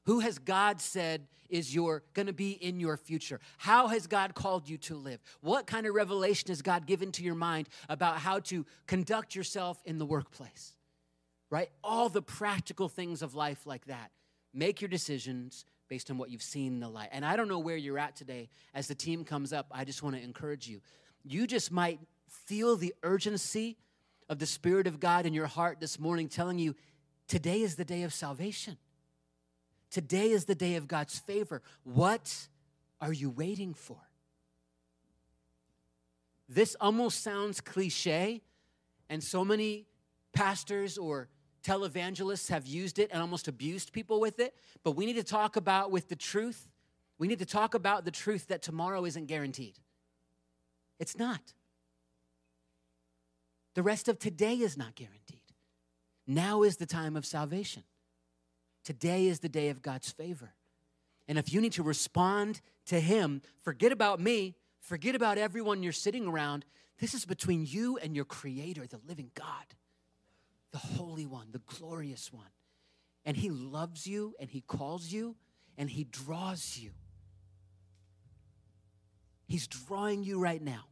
Who 0.06 0.20
has 0.20 0.38
God 0.38 0.82
said 0.82 1.28
is 1.50 1.74
your 1.74 2.04
going 2.14 2.28
to 2.28 2.34
be 2.34 2.52
in 2.52 2.80
your 2.80 2.98
future? 2.98 3.40
How 3.58 3.88
has 3.88 4.06
God 4.06 4.36
called 4.36 4.70
you 4.70 4.78
to 4.80 4.96
live? 4.96 5.20
What 5.42 5.66
kind 5.66 5.88
of 5.88 5.96
revelation 5.96 6.50
has 6.50 6.62
God 6.62 6.86
given 6.86 7.12
to 7.14 7.24
your 7.24 7.36
mind 7.36 7.70
about 7.90 8.18
how 8.18 8.40
to 8.42 8.66
conduct 8.86 9.36
yourself 9.36 9.82
in 9.86 9.98
the 9.98 10.06
workplace? 10.06 10.74
Right? 11.54 11.70
All 11.84 12.10
the 12.10 12.24
practical 12.24 12.90
things 12.90 13.22
of 13.22 13.36
life 13.36 13.68
like 13.68 13.86
that. 13.86 14.10
Make 14.56 14.82
your 14.82 14.88
decisions 14.88 15.66
based 15.88 16.10
on 16.10 16.18
what 16.18 16.32
you've 16.32 16.42
seen 16.42 16.74
in 16.74 16.80
the 16.80 16.90
light. 16.90 17.10
And 17.12 17.24
I 17.24 17.36
don't 17.36 17.48
know 17.48 17.60
where 17.60 17.78
you're 17.78 18.00
at 18.00 18.16
today. 18.16 18.50
As 18.74 18.88
the 18.88 18.96
team 18.96 19.24
comes 19.24 19.54
up, 19.54 19.68
I 19.70 19.86
just 19.86 20.02
want 20.02 20.16
to 20.16 20.22
encourage 20.24 20.68
you. 20.68 20.82
You 21.24 21.46
just 21.46 21.72
might 21.72 22.00
feel 22.28 22.76
the 22.76 22.96
urgency 23.04 23.78
of 24.30 24.40
the 24.40 24.48
Spirit 24.48 24.88
of 24.88 25.00
God 25.00 25.28
in 25.28 25.34
your 25.36 25.46
heart 25.46 25.80
this 25.80 26.00
morning 26.00 26.28
telling 26.28 26.58
you 26.58 26.74
today 27.28 27.62
is 27.62 27.76
the 27.76 27.86
day 27.86 28.02
of 28.02 28.16
salvation. 28.16 28.78
Today 29.92 30.32
is 30.32 30.46
the 30.46 30.56
day 30.56 30.76
of 30.76 30.88
God's 30.88 31.20
favor. 31.20 31.62
What 31.84 32.48
are 33.00 33.14
you 33.14 33.30
waiting 33.30 33.76
for? 33.76 34.00
This 36.50 36.76
almost 36.82 37.22
sounds 37.22 37.62
cliche, 37.62 38.42
and 39.08 39.24
so 39.24 39.46
many 39.46 39.86
pastors 40.34 40.98
or 40.98 41.30
televangelists 41.64 42.50
have 42.50 42.68
used 42.68 43.00
it 43.00 43.10
and 43.12 43.22
almost 43.22 43.48
abused 43.48 43.94
people 43.94 44.20
with 44.20 44.40
it. 44.40 44.56
But 44.84 44.92
we 44.92 45.06
need 45.06 45.16
to 45.16 45.24
talk 45.24 45.56
about 45.56 45.92
with 45.92 46.10
the 46.10 46.16
truth. 46.16 46.70
We 47.18 47.28
need 47.28 47.40
to 47.40 47.46
talk 47.46 47.74
about 47.74 48.06
the 48.06 48.12
truth 48.12 48.48
that 48.48 48.62
tomorrow 48.62 49.06
isn't 49.06 49.28
guaranteed. 49.28 49.80
It's 51.00 51.18
not. 51.18 51.54
The 53.76 53.84
rest 53.84 54.08
of 54.08 54.20
today 54.20 54.56
is 54.56 54.78
not 54.78 54.96
guaranteed. 54.96 55.40
Now 56.28 56.64
is 56.64 56.78
the 56.78 56.86
time 56.86 57.16
of 57.16 57.26
salvation. 57.26 57.84
Today 58.84 59.28
is 59.28 59.40
the 59.40 59.50
day 59.50 59.70
of 59.70 59.82
God's 59.82 60.12
favor. 60.12 60.54
And 61.28 61.38
if 61.38 61.54
you 61.54 61.62
need 61.62 61.74
to 61.74 61.84
respond 61.84 62.62
to 62.88 63.00
Him, 63.00 63.42
forget 63.62 63.92
about 63.92 64.20
me, 64.20 64.56
forget 64.82 65.16
about 65.16 65.38
everyone 65.38 65.84
you're 65.84 65.94
sitting 65.94 66.28
around. 66.28 66.66
This 67.00 67.14
is 67.14 67.26
between 67.26 67.66
you 67.66 67.98
and 67.98 68.16
your 68.16 68.26
Creator, 68.26 68.88
the 68.88 69.00
living 69.08 69.32
God, 69.34 69.66
the 70.74 70.80
Holy 70.80 71.26
One, 71.26 71.48
the 71.52 71.62
glorious 71.66 72.34
One. 72.34 72.52
And 73.24 73.38
He 73.38 73.50
loves 73.50 74.06
you 74.06 74.36
and 74.40 74.50
He 74.50 74.60
calls 74.60 75.12
you 75.12 75.38
and 75.78 75.90
He 75.90 76.04
draws 76.04 76.78
you. 76.78 76.92
He's 79.48 79.68
drawing 79.68 80.24
you 80.24 80.40
right 80.40 80.62
now. 80.62 80.86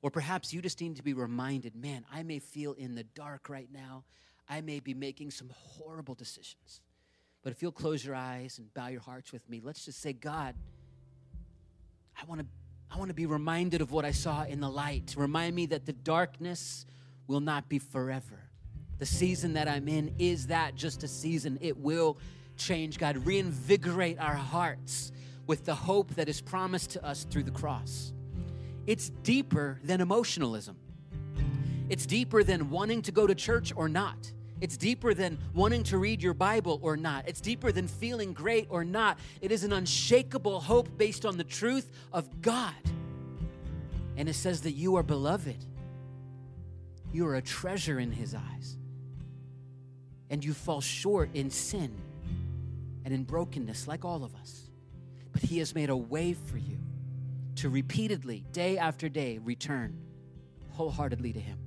Or 0.00 0.10
perhaps 0.10 0.52
you 0.52 0.62
just 0.62 0.80
need 0.80 0.96
to 0.96 1.02
be 1.02 1.12
reminded 1.12 1.76
man, 1.76 2.04
I 2.10 2.22
may 2.22 2.38
feel 2.38 2.72
in 2.72 2.94
the 2.94 3.04
dark 3.04 3.50
right 3.50 3.68
now. 3.70 4.04
I 4.48 4.60
may 4.60 4.80
be 4.80 4.94
making 4.94 5.30
some 5.30 5.50
horrible 5.54 6.14
decisions. 6.14 6.80
But 7.42 7.52
if 7.52 7.62
you'll 7.62 7.72
close 7.72 8.04
your 8.04 8.14
eyes 8.14 8.58
and 8.58 8.72
bow 8.74 8.88
your 8.88 9.00
hearts 9.00 9.32
with 9.32 9.48
me, 9.48 9.60
let's 9.62 9.84
just 9.84 10.00
say, 10.00 10.12
God, 10.12 10.54
I 12.20 12.24
want 12.24 12.40
to 12.40 12.46
I 12.90 12.98
want 12.98 13.08
to 13.08 13.14
be 13.14 13.24
reminded 13.24 13.80
of 13.80 13.90
what 13.90 14.04
I 14.04 14.10
saw 14.10 14.44
in 14.44 14.60
the 14.60 14.68
light. 14.68 15.14
Remind 15.16 15.56
me 15.56 15.64
that 15.66 15.86
the 15.86 15.94
darkness 15.94 16.84
will 17.26 17.40
not 17.40 17.66
be 17.66 17.78
forever. 17.78 18.41
The 19.02 19.06
season 19.06 19.54
that 19.54 19.66
I'm 19.66 19.88
in 19.88 20.14
is 20.20 20.46
that 20.46 20.76
just 20.76 21.02
a 21.02 21.08
season. 21.08 21.58
It 21.60 21.76
will 21.76 22.18
change. 22.56 23.00
God, 23.00 23.16
reinvigorate 23.26 24.16
our 24.20 24.36
hearts 24.36 25.10
with 25.48 25.64
the 25.64 25.74
hope 25.74 26.14
that 26.14 26.28
is 26.28 26.40
promised 26.40 26.90
to 26.90 27.04
us 27.04 27.24
through 27.24 27.42
the 27.42 27.50
cross. 27.50 28.12
It's 28.86 29.08
deeper 29.08 29.80
than 29.82 30.00
emotionalism. 30.00 30.76
It's 31.88 32.06
deeper 32.06 32.44
than 32.44 32.70
wanting 32.70 33.02
to 33.02 33.10
go 33.10 33.26
to 33.26 33.34
church 33.34 33.72
or 33.74 33.88
not. 33.88 34.30
It's 34.60 34.76
deeper 34.76 35.14
than 35.14 35.36
wanting 35.52 35.82
to 35.82 35.98
read 35.98 36.22
your 36.22 36.34
Bible 36.34 36.78
or 36.80 36.96
not. 36.96 37.26
It's 37.26 37.40
deeper 37.40 37.72
than 37.72 37.88
feeling 37.88 38.32
great 38.32 38.68
or 38.70 38.84
not. 38.84 39.18
It 39.40 39.50
is 39.50 39.64
an 39.64 39.72
unshakable 39.72 40.60
hope 40.60 40.96
based 40.96 41.26
on 41.26 41.36
the 41.36 41.42
truth 41.42 41.90
of 42.12 42.40
God. 42.40 42.72
And 44.16 44.28
it 44.28 44.34
says 44.34 44.60
that 44.60 44.74
you 44.74 44.94
are 44.94 45.02
beloved. 45.02 45.66
You 47.12 47.26
are 47.26 47.34
a 47.34 47.42
treasure 47.42 47.98
in 47.98 48.12
His 48.12 48.32
eyes. 48.32 48.78
And 50.32 50.44
you 50.44 50.52
fall 50.52 50.80
short 50.80 51.30
in 51.34 51.48
sin 51.48 51.96
and 53.04 53.14
in 53.14 53.22
brokenness, 53.22 53.86
like 53.86 54.04
all 54.04 54.24
of 54.24 54.34
us. 54.34 54.70
But 55.30 55.42
He 55.42 55.58
has 55.58 55.74
made 55.74 55.90
a 55.90 55.96
way 55.96 56.32
for 56.32 56.56
you 56.58 56.78
to 57.56 57.68
repeatedly, 57.68 58.44
day 58.50 58.78
after 58.78 59.08
day, 59.08 59.38
return 59.38 59.96
wholeheartedly 60.70 61.32
to 61.34 61.40
Him. 61.40 61.58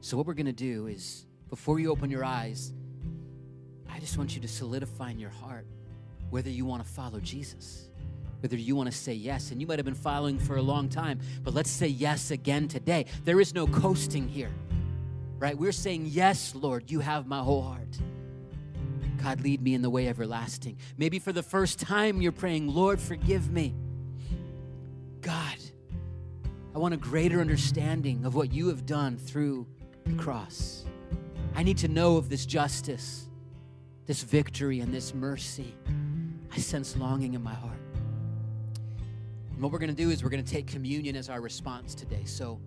So, 0.00 0.16
what 0.16 0.26
we're 0.26 0.34
going 0.34 0.46
to 0.46 0.52
do 0.52 0.88
is, 0.88 1.26
before 1.48 1.80
you 1.80 1.90
open 1.90 2.10
your 2.10 2.24
eyes, 2.24 2.72
I 3.88 3.98
just 3.98 4.18
want 4.18 4.34
you 4.34 4.42
to 4.42 4.48
solidify 4.48 5.10
in 5.12 5.18
your 5.18 5.30
heart 5.30 5.66
whether 6.30 6.50
you 6.50 6.64
want 6.64 6.84
to 6.84 6.88
follow 6.88 7.20
Jesus, 7.20 7.88
whether 8.40 8.56
you 8.56 8.76
want 8.76 8.90
to 8.90 8.96
say 8.96 9.14
yes. 9.14 9.52
And 9.52 9.60
you 9.60 9.66
might 9.66 9.78
have 9.78 9.86
been 9.86 9.94
following 9.94 10.38
for 10.38 10.56
a 10.56 10.62
long 10.62 10.88
time, 10.88 11.20
but 11.42 11.54
let's 11.54 11.70
say 11.70 11.86
yes 11.86 12.30
again 12.30 12.68
today. 12.68 13.06
There 13.24 13.40
is 13.40 13.54
no 13.54 13.66
coasting 13.66 14.28
here, 14.28 14.50
right? 15.38 15.56
We're 15.56 15.72
saying, 15.72 16.06
Yes, 16.06 16.54
Lord, 16.54 16.90
you 16.90 17.00
have 17.00 17.26
my 17.26 17.40
whole 17.40 17.62
heart. 17.62 17.98
God, 19.22 19.40
lead 19.40 19.60
me 19.62 19.74
in 19.74 19.82
the 19.82 19.90
way 19.90 20.08
everlasting. 20.08 20.78
Maybe 20.96 21.18
for 21.18 21.32
the 21.32 21.42
first 21.42 21.80
time 21.80 22.20
you're 22.20 22.32
praying, 22.32 22.68
Lord, 22.68 23.00
forgive 23.00 23.50
me. 23.50 23.74
God, 25.20 25.56
I 26.74 26.78
want 26.78 26.94
a 26.94 26.98
greater 26.98 27.40
understanding 27.40 28.24
of 28.24 28.34
what 28.34 28.52
you 28.52 28.68
have 28.68 28.86
done 28.86 29.16
through 29.16 29.66
the 30.04 30.14
cross. 30.14 30.84
I 31.54 31.62
need 31.62 31.78
to 31.78 31.88
know 31.88 32.16
of 32.18 32.28
this 32.28 32.46
justice, 32.46 33.28
this 34.04 34.22
victory, 34.22 34.80
and 34.80 34.92
this 34.92 35.14
mercy. 35.14 35.74
I 36.52 36.58
sense 36.58 36.96
longing 36.96 37.34
in 37.34 37.42
my 37.42 37.54
heart. 37.54 37.80
And 39.52 39.62
what 39.62 39.72
we're 39.72 39.78
going 39.78 39.90
to 39.90 39.96
do 39.96 40.10
is 40.10 40.22
we're 40.22 40.30
going 40.30 40.44
to 40.44 40.52
take 40.52 40.66
communion 40.66 41.16
as 41.16 41.30
our 41.30 41.40
response 41.40 41.94
today. 41.94 42.24
So 42.26 42.60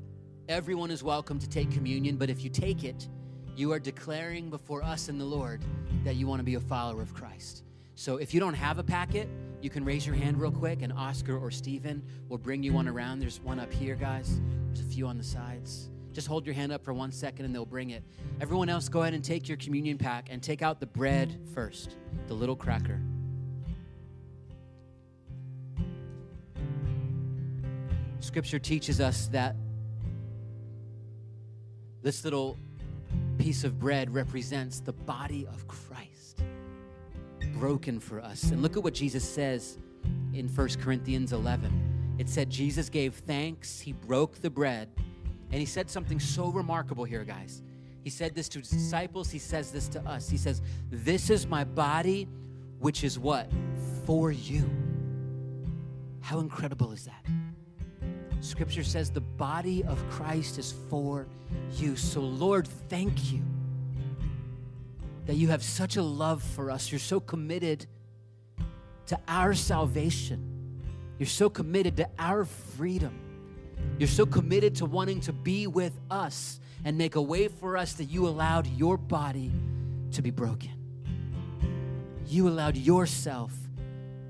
everyone 0.50 0.90
is 0.90 1.04
welcome 1.04 1.38
to 1.38 1.48
take 1.48 1.70
communion, 1.70 2.18
but 2.18 2.28
if 2.28 2.44
you 2.44 2.50
take 2.50 2.84
it, 2.84 3.08
you 3.56 3.72
are 3.72 3.78
declaring 3.78 4.50
before 4.50 4.82
us 4.82 5.08
and 5.08 5.22
the 5.22 5.26
Lord 5.26 5.62
that 6.04 6.16
you 6.16 6.26
want 6.26 6.40
to 6.40 6.44
be 6.44 6.56
a 6.56 6.60
follower 6.60 7.04
of 7.04 7.14
Christ. 7.14 7.64
So 7.94 8.18
if 8.18 8.34
you 8.34 8.40
don't 8.40 8.56
have 8.56 8.80
a 8.80 8.84
packet, 8.84 9.30
you 9.62 9.70
can 9.70 9.86
raise 9.86 10.08
your 10.08 10.16
hand 10.16 10.42
real 10.42 10.52
quick, 10.52 10.82
and 10.82 10.92
Oscar 10.92 11.38
or 11.38 11.52
Stephen 11.52 12.02
will 12.30 12.40
bring 12.40 12.64
you 12.64 12.74
one 12.74 12.88
around. 12.88 13.20
There's 13.20 13.40
one 13.40 13.60
up 13.60 13.72
here, 13.72 13.94
guys. 13.94 14.42
There's 14.66 14.80
a 14.80 14.90
few 14.90 15.06
on 15.06 15.20
the 15.20 15.24
sides. 15.24 15.92
Just 16.14 16.26
hold 16.26 16.48
your 16.48 16.56
hand 16.56 16.72
up 16.72 16.84
for 16.84 16.94
one 16.94 17.12
second 17.12 17.46
and 17.46 17.54
they'll 17.54 17.64
bring 17.64 17.92
it. 17.92 18.04
Everyone 18.42 18.70
else, 18.70 18.90
go 18.90 19.04
ahead 19.04 19.14
and 19.14 19.24
take 19.24 19.48
your 19.48 19.58
communion 19.58 20.00
pack 20.00 20.30
and 20.32 20.42
take 20.42 20.64
out 20.64 20.80
the 20.80 20.88
bread 20.88 21.40
first, 21.54 21.96
the 22.26 22.34
little 22.34 22.56
cracker. 22.56 23.00
Scripture 28.20 28.58
teaches 28.58 29.00
us 29.00 29.28
that 29.28 29.56
this 32.02 32.24
little 32.24 32.58
piece 33.38 33.64
of 33.64 33.80
bread 33.80 34.14
represents 34.14 34.80
the 34.80 34.94
body 34.94 35.48
of 35.48 35.68
Christ, 35.68 36.42
broken 37.54 38.00
for 38.00 38.22
us. 38.22 38.52
And 38.52 38.62
look 38.62 38.78
at 38.78 38.84
what 38.84 38.94
Jesus 38.94 39.28
says 39.28 39.78
in 40.34 40.48
1 40.48 40.70
Corinthians 40.82 41.34
11. 41.34 42.16
It 42.18 42.30
said, 42.30 42.50
Jesus 42.50 42.90
gave 42.90 43.16
thanks, 43.16 43.80
he 43.80 43.94
broke 43.94 44.42
the 44.42 44.50
bread, 44.50 44.90
and 45.52 45.60
he 45.60 45.66
said 45.66 45.90
something 45.90 46.20
so 46.20 46.48
remarkable 46.50 47.06
here, 47.06 47.24
guys. 47.24 47.64
He 48.04 48.10
said 48.10 48.36
this 48.36 48.50
to 48.50 48.60
his 48.60 48.70
disciples, 48.70 49.30
he 49.30 49.40
says 49.40 49.72
this 49.72 49.88
to 49.90 50.02
us. 50.02 50.30
He 50.30 50.38
says, 50.38 50.62
This 50.90 51.30
is 51.30 51.48
my 51.48 51.64
body, 51.64 52.28
which 52.80 53.04
is 53.04 53.20
what? 53.20 53.50
For 54.06 54.32
you. 54.32 54.70
How 56.22 56.40
incredible 56.40 56.92
is 56.92 57.06
that? 57.06 57.26
Scripture 58.42 58.84
says 58.84 59.10
the 59.10 59.22
body 59.22 59.84
of 59.84 60.04
Christ 60.10 60.58
is 60.58 60.74
for 60.90 61.28
you. 61.76 61.96
So, 61.96 62.22
Lord, 62.22 62.68
thank 62.90 63.32
you 63.32 63.42
that 65.26 65.36
you 65.36 65.50
have 65.50 65.64
such 65.64 65.98
a 65.98 66.02
love 66.02 66.42
for 66.42 66.72
us. 66.72 66.92
You're 66.92 67.00
so 67.00 67.20
committed 67.20 67.86
to 69.08 69.20
our 69.28 69.54
salvation, 69.54 70.82
you're 71.18 71.28
so 71.28 71.50
committed 71.50 71.98
to 71.98 72.10
our 72.18 72.46
freedom. 72.46 73.20
You're 73.98 74.08
so 74.08 74.26
committed 74.26 74.76
to 74.76 74.86
wanting 74.86 75.22
to 75.22 75.34
be 75.34 75.68
with 75.68 75.98
us 76.10 76.60
and 76.86 76.98
make 76.98 77.16
a 77.16 77.22
way 77.22 77.48
for 77.48 77.78
us 77.78 77.94
that 77.94 78.06
you 78.06 78.28
allowed 78.28 78.68
your 78.68 78.98
body 78.98 79.52
to 80.12 80.22
be 80.22 80.32
broken. 80.32 80.72
You 82.28 82.48
allowed 82.48 82.78
yourself 82.78 83.54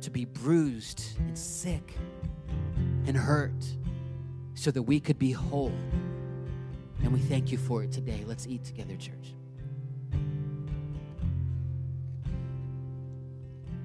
to 0.01 0.09
be 0.09 0.25
bruised 0.25 1.03
and 1.19 1.37
sick 1.37 1.95
and 3.05 3.15
hurt 3.15 3.53
so 4.59 4.71
that 4.71 4.81
we 4.81 4.99
could 4.99 5.17
be 5.17 5.31
whole. 5.31 5.71
And 7.01 7.13
we 7.13 7.19
thank 7.19 7.49
you 7.49 7.57
for 7.57 7.81
it 7.81 7.93
today. 7.93 8.25
Let's 8.27 8.45
eat 8.45 8.65
together, 8.65 8.97
church. 8.97 9.33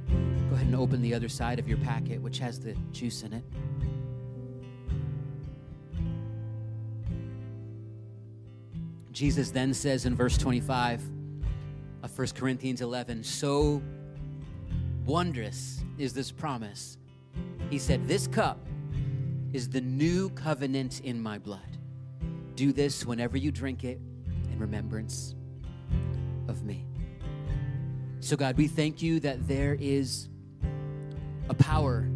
Go 0.08 0.56
ahead 0.56 0.66
and 0.66 0.74
open 0.74 1.00
the 1.00 1.14
other 1.14 1.28
side 1.28 1.60
of 1.60 1.68
your 1.68 1.78
packet, 1.78 2.20
which 2.20 2.40
has 2.40 2.58
the 2.58 2.74
juice 2.90 3.22
in 3.22 3.34
it. 3.34 3.44
Jesus 9.12 9.52
then 9.52 9.72
says 9.72 10.06
in 10.06 10.16
verse 10.16 10.36
25, 10.36 11.00
of 12.02 12.18
1 12.18 12.28
Corinthians 12.34 12.80
11, 12.80 13.22
so 13.22 13.80
wondrous 15.06 15.84
is 15.98 16.12
this 16.12 16.32
promise. 16.32 16.98
He 17.70 17.78
said, 17.78 18.08
This 18.08 18.26
cup 18.26 18.58
is 19.54 19.68
the 19.68 19.80
new 19.80 20.28
covenant 20.30 21.00
in 21.02 21.22
my 21.22 21.38
blood. 21.38 21.78
Do 22.56 22.72
this 22.72 23.06
whenever 23.06 23.38
you 23.38 23.52
drink 23.52 23.84
it 23.84 24.00
in 24.50 24.58
remembrance 24.58 25.36
of 26.48 26.64
me. 26.64 26.84
So, 28.18 28.36
God, 28.36 28.56
we 28.56 28.66
thank 28.66 29.00
you 29.00 29.20
that 29.20 29.46
there 29.46 29.76
is 29.78 30.28
a 31.48 31.54
power 31.54 32.08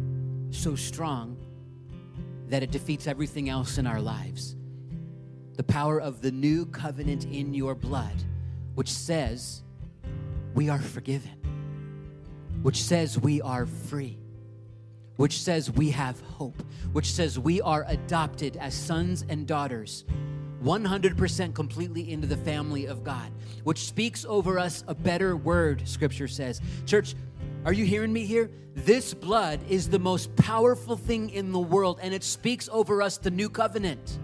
so 0.51 0.75
strong 0.75 1.37
that 2.49 2.61
it 2.61 2.71
defeats 2.71 3.07
everything 3.07 3.47
else 3.47 3.77
in 3.77 3.87
our 3.87 4.01
lives. 4.01 4.57
The 5.55 5.63
power 5.63 6.01
of 6.01 6.21
the 6.21 6.31
new 6.31 6.65
covenant 6.65 7.23
in 7.25 7.53
your 7.53 7.73
blood, 7.73 8.15
which 8.75 8.91
says 8.91 9.63
we 10.55 10.67
are 10.67 10.79
forgiven, 10.79 11.37
which 12.63 12.83
says 12.83 13.17
we 13.17 13.41
are 13.41 13.65
free, 13.65 14.17
which 15.19 15.41
says 15.41 15.69
we 15.71 15.89
have 15.89 16.17
hope, 16.21 16.63
which 16.93 17.11
says 17.11 17.37
we 17.37 17.59
are 17.59 17.83
adopted 17.89 18.55
as 18.55 18.73
sons 18.73 19.25
and 19.27 19.45
daughters 19.45 20.05
100% 20.63 21.53
completely 21.53 22.09
into 22.09 22.25
the 22.25 22.37
family 22.37 22.85
of 22.85 23.03
God, 23.03 23.29
which 23.65 23.85
speaks 23.85 24.23
over 24.23 24.57
us 24.57 24.85
a 24.87 24.95
better 24.95 25.35
word, 25.35 25.85
scripture 25.85 26.29
says. 26.29 26.61
Church, 26.85 27.15
are 27.65 27.73
you 27.73 27.83
hearing 27.83 28.13
me 28.13 28.25
here? 28.25 28.49
This 28.75 29.13
blood 29.13 29.59
is 29.67 29.89
the 29.89 29.99
most 29.99 30.33
powerful 30.37 30.95
thing 30.95 31.31
in 31.31 31.51
the 31.51 31.59
world, 31.59 31.99
and 32.01 32.13
it 32.13 32.23
speaks 32.23 32.69
over 32.71 33.01
us 33.01 33.17
the 33.17 33.29
new 33.29 33.49
covenant. 33.49 34.19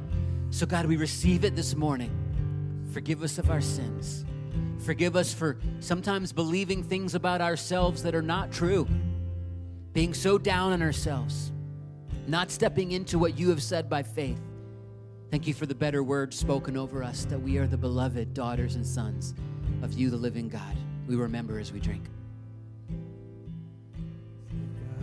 So, 0.50 0.66
God, 0.66 0.86
we 0.86 0.96
receive 0.96 1.44
it 1.44 1.58
this 1.58 1.76
morning. 1.76 2.86
Forgive 2.94 3.22
us 3.22 3.38
of 3.38 3.52
our 3.52 3.60
sins. 3.60 4.24
Forgive 4.80 5.18
us 5.18 5.34
for 5.34 5.58
sometimes 5.82 6.32
believing 6.32 6.84
things 6.84 7.16
about 7.16 7.42
ourselves 7.42 8.02
that 8.04 8.16
are 8.16 8.22
not 8.22 8.54
true, 8.54 8.88
being 9.96 10.14
so 10.14 10.38
down 10.38 10.74
on 10.74 10.82
ourselves, 10.82 11.54
not 12.28 12.52
stepping 12.52 12.92
into 12.92 13.18
what 13.18 13.40
you 13.40 13.50
have 13.50 13.64
said 13.64 13.90
by 13.90 14.04
faith. 14.04 14.42
Thank 15.32 15.48
you 15.48 15.54
for 15.54 15.66
the 15.66 15.74
better 15.74 16.04
word 16.04 16.34
spoken 16.34 16.76
over 16.76 17.02
us 17.02 17.24
that 17.26 17.40
we 17.40 17.58
are 17.58 17.66
the 17.66 17.78
beloved 17.78 18.34
daughters 18.34 18.76
and 18.76 18.86
sons 18.86 19.34
of 19.82 19.94
you, 19.94 20.10
the 20.10 20.18
living 20.18 20.50
God. 20.50 20.76
We 21.08 21.16
remember 21.16 21.60
as 21.60 21.72
we 21.72 21.80
drink. 21.80 22.04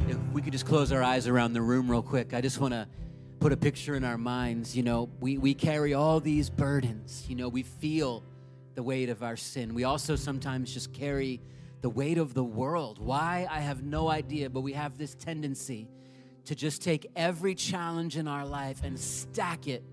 If 0.08 0.18
we 0.34 0.42
could 0.42 0.52
just 0.52 0.66
close 0.66 0.92
our 0.92 1.02
eyes 1.02 1.26
around 1.26 1.54
the 1.54 1.62
room 1.62 1.90
real 1.90 2.02
quick, 2.02 2.34
I 2.34 2.42
just 2.42 2.60
want 2.60 2.74
to 2.74 2.86
put 3.40 3.50
a 3.50 3.56
picture 3.56 3.94
in 3.94 4.04
our 4.04 4.18
minds. 4.18 4.76
You 4.76 4.82
know, 4.82 5.08
we, 5.20 5.38
we 5.38 5.54
carry 5.54 5.94
all 5.94 6.20
these 6.20 6.50
burdens. 6.50 7.24
You 7.30 7.36
know, 7.36 7.48
we 7.48 7.62
feel 7.62 8.22
the 8.74 8.82
weight 8.82 9.08
of 9.08 9.22
our 9.22 9.36
sin. 9.38 9.72
We 9.72 9.84
also 9.84 10.16
sometimes 10.16 10.74
just 10.74 10.92
carry 10.92 11.40
the 11.82 11.90
weight 11.90 12.16
of 12.16 12.32
the 12.32 12.44
world. 12.44 12.98
Why? 12.98 13.46
I 13.50 13.60
have 13.60 13.82
no 13.82 14.08
idea, 14.08 14.48
but 14.48 14.62
we 14.62 14.72
have 14.72 14.96
this 14.96 15.14
tendency 15.14 15.88
to 16.46 16.54
just 16.54 16.82
take 16.82 17.10
every 17.14 17.54
challenge 17.54 18.16
in 18.16 18.26
our 18.26 18.46
life 18.46 18.82
and 18.82 18.98
stack 18.98 19.68
it 19.68 19.84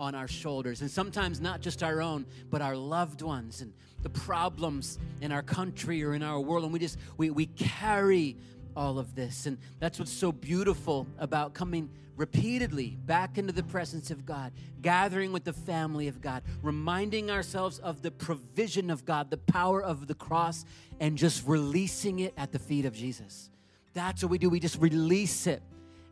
on 0.00 0.14
our 0.14 0.26
shoulders. 0.26 0.80
And 0.80 0.90
sometimes 0.90 1.40
not 1.40 1.60
just 1.60 1.82
our 1.82 2.02
own, 2.02 2.26
but 2.50 2.60
our 2.60 2.76
loved 2.76 3.22
ones 3.22 3.60
and 3.60 3.72
the 4.02 4.10
problems 4.10 4.98
in 5.20 5.32
our 5.32 5.42
country 5.42 6.02
or 6.02 6.14
in 6.14 6.22
our 6.22 6.40
world. 6.40 6.64
And 6.64 6.72
we 6.72 6.78
just, 6.78 6.98
we, 7.16 7.30
we 7.30 7.46
carry 7.46 8.36
all 8.76 8.98
of 8.98 9.14
this. 9.14 9.46
And 9.46 9.58
that's 9.78 9.98
what's 9.98 10.12
so 10.12 10.32
beautiful 10.32 11.06
about 11.18 11.54
coming 11.54 11.90
repeatedly 12.16 12.96
back 13.04 13.38
into 13.38 13.52
the 13.52 13.62
presence 13.62 14.10
of 14.10 14.24
God, 14.24 14.52
gathering 14.82 15.32
with 15.32 15.44
the 15.44 15.52
family 15.52 16.08
of 16.08 16.20
God, 16.20 16.42
reminding 16.62 17.30
ourselves 17.30 17.78
of 17.78 18.02
the 18.02 18.10
provision 18.10 18.90
of 18.90 19.04
God, 19.04 19.30
the 19.30 19.36
power 19.36 19.82
of 19.82 20.06
the 20.06 20.14
cross, 20.14 20.64
and 21.00 21.18
just 21.18 21.46
releasing 21.46 22.20
it 22.20 22.34
at 22.36 22.52
the 22.52 22.58
feet 22.58 22.84
of 22.84 22.94
Jesus. 22.94 23.50
That's 23.94 24.22
what 24.22 24.30
we 24.30 24.38
do. 24.38 24.48
We 24.48 24.60
just 24.60 24.80
release 24.80 25.46
it 25.46 25.62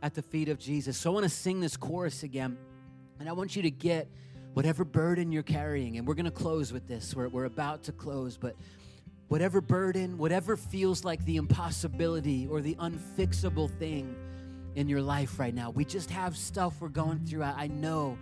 at 0.03 0.15
the 0.15 0.23
feet 0.23 0.49
of 0.49 0.59
Jesus. 0.59 0.97
So 0.97 1.11
I 1.11 1.15
want 1.15 1.25
to 1.25 1.31
sing 1.31 1.61
this 1.61 1.77
chorus 1.77 2.23
again. 2.23 2.57
And 3.21 3.29
I 3.29 3.33
want 3.33 3.55
you 3.55 3.63
to 3.63 3.71
get 3.71 4.09
whatever 4.55 4.85
burden 4.85 5.31
you're 5.31 5.43
carrying. 5.43 5.97
And 5.97 6.07
we're 6.07 6.15
going 6.15 6.25
to 6.25 6.31
close 6.31 6.73
with 6.73 6.89
this. 6.89 7.15
We're, 7.15 7.29
we're 7.29 7.45
about 7.45 7.85
to 7.85 7.93
close, 7.93 8.37
but 8.37 8.57
whatever 9.29 9.61
burden, 9.61 10.19
whatever 10.19 10.57
feels 10.57 11.05
like 11.05 11.25
the 11.25 11.37
impossibility 11.37 12.47
or 12.49 12.61
the 12.61 12.75
unfixable 12.77 13.71
thing 13.79 14.15
in 14.75 14.89
your 14.89 15.03
life 15.03 15.39
right 15.39 15.55
now, 15.55 15.71
we 15.71 15.85
just 15.85 16.11
have 16.11 16.37
stuff 16.37 16.75
we're 16.81 16.89
going 16.89 17.21
through. 17.21 17.43
I, 17.43 17.55
I 17.57 17.67
know 17.69 18.17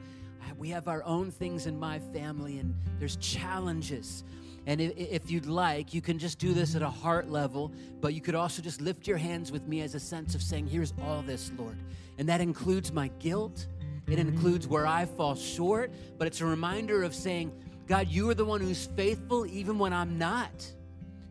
we 0.58 0.68
have 0.70 0.88
our 0.88 1.02
own 1.04 1.30
things 1.30 1.66
in 1.66 1.78
my 1.78 1.98
family, 1.98 2.58
and 2.58 2.74
there's 2.98 3.16
challenges. 3.16 4.24
And 4.66 4.80
if 4.80 5.30
you'd 5.30 5.46
like, 5.46 5.94
you 5.94 6.02
can 6.02 6.18
just 6.18 6.38
do 6.38 6.52
this 6.52 6.74
at 6.74 6.82
a 6.82 6.90
heart 6.90 7.30
level, 7.30 7.72
but 8.00 8.14
you 8.14 8.20
could 8.20 8.34
also 8.34 8.60
just 8.60 8.80
lift 8.80 9.06
your 9.06 9.16
hands 9.16 9.50
with 9.50 9.66
me 9.66 9.80
as 9.80 9.94
a 9.94 10.00
sense 10.00 10.34
of 10.34 10.42
saying, 10.42 10.66
Here's 10.66 10.92
all 11.02 11.22
this, 11.22 11.50
Lord. 11.56 11.78
And 12.18 12.28
that 12.28 12.40
includes 12.40 12.92
my 12.92 13.08
guilt. 13.18 13.66
It 14.06 14.18
includes 14.18 14.66
where 14.66 14.86
I 14.86 15.06
fall 15.06 15.34
short, 15.34 15.92
but 16.18 16.26
it's 16.26 16.40
a 16.40 16.46
reminder 16.46 17.02
of 17.04 17.14
saying, 17.14 17.52
God, 17.86 18.08
you 18.08 18.28
are 18.28 18.34
the 18.34 18.44
one 18.44 18.60
who's 18.60 18.86
faithful 18.96 19.46
even 19.46 19.78
when 19.78 19.92
I'm 19.92 20.18
not. 20.18 20.72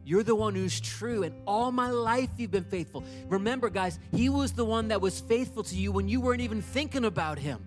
You're 0.10 0.24
the 0.24 0.34
one 0.34 0.56
who's 0.56 0.82
true, 0.82 1.22
and 1.22 1.36
all 1.46 1.72
my 1.72 1.92
life 1.92 2.32
you've 2.38 2.50
been 2.50 2.64
faithful. 2.64 3.04
Remember, 3.28 3.70
guys, 3.70 4.00
He 4.12 4.28
was 4.28 4.54
the 4.54 4.66
one 4.66 4.88
that 4.88 5.02
was 5.02 5.20
faithful 5.20 5.62
to 5.62 5.76
you 5.76 5.92
when 5.92 6.10
you 6.10 6.20
weren't 6.20 6.42
even 6.42 6.64
thinking 6.64 7.06
about 7.06 7.38
Him. 7.38 7.64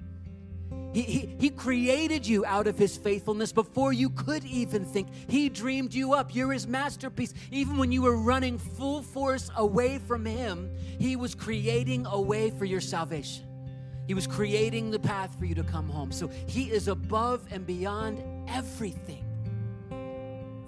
He, 0.93 1.03
he, 1.03 1.37
he 1.39 1.51
created 1.51 2.27
you 2.27 2.45
out 2.45 2.67
of 2.67 2.77
His 2.77 2.97
faithfulness 2.97 3.53
before 3.53 3.93
you 3.93 4.11
could 4.11 4.45
even 4.45 4.85
think. 4.85 5.07
He 5.29 5.51
dreamed 5.51 5.95
you 5.95 6.15
up. 6.15 6.35
You're 6.35 6.51
His 6.51 6.67
masterpiece. 6.67 7.33
Even 7.53 7.77
when 7.77 7.93
you 7.93 8.03
were 8.03 8.17
running 8.17 8.59
full 8.59 9.03
force 9.03 9.49
away 9.57 10.01
from 10.01 10.25
Him, 10.25 10.69
He 10.99 11.15
was 11.15 11.37
creating 11.37 12.07
a 12.07 12.21
way 12.21 12.51
for 12.51 12.65
your 12.65 12.81
salvation. 12.81 13.45
He 14.09 14.15
was 14.15 14.27
creating 14.27 14.91
the 14.91 14.99
path 14.99 15.39
for 15.39 15.45
you 15.45 15.55
to 15.55 15.63
come 15.63 15.89
home. 15.89 16.11
So 16.11 16.27
He 16.49 16.73
is 16.73 16.89
above 16.89 17.47
and 17.53 17.65
beyond 17.65 18.21
everything 18.49 19.25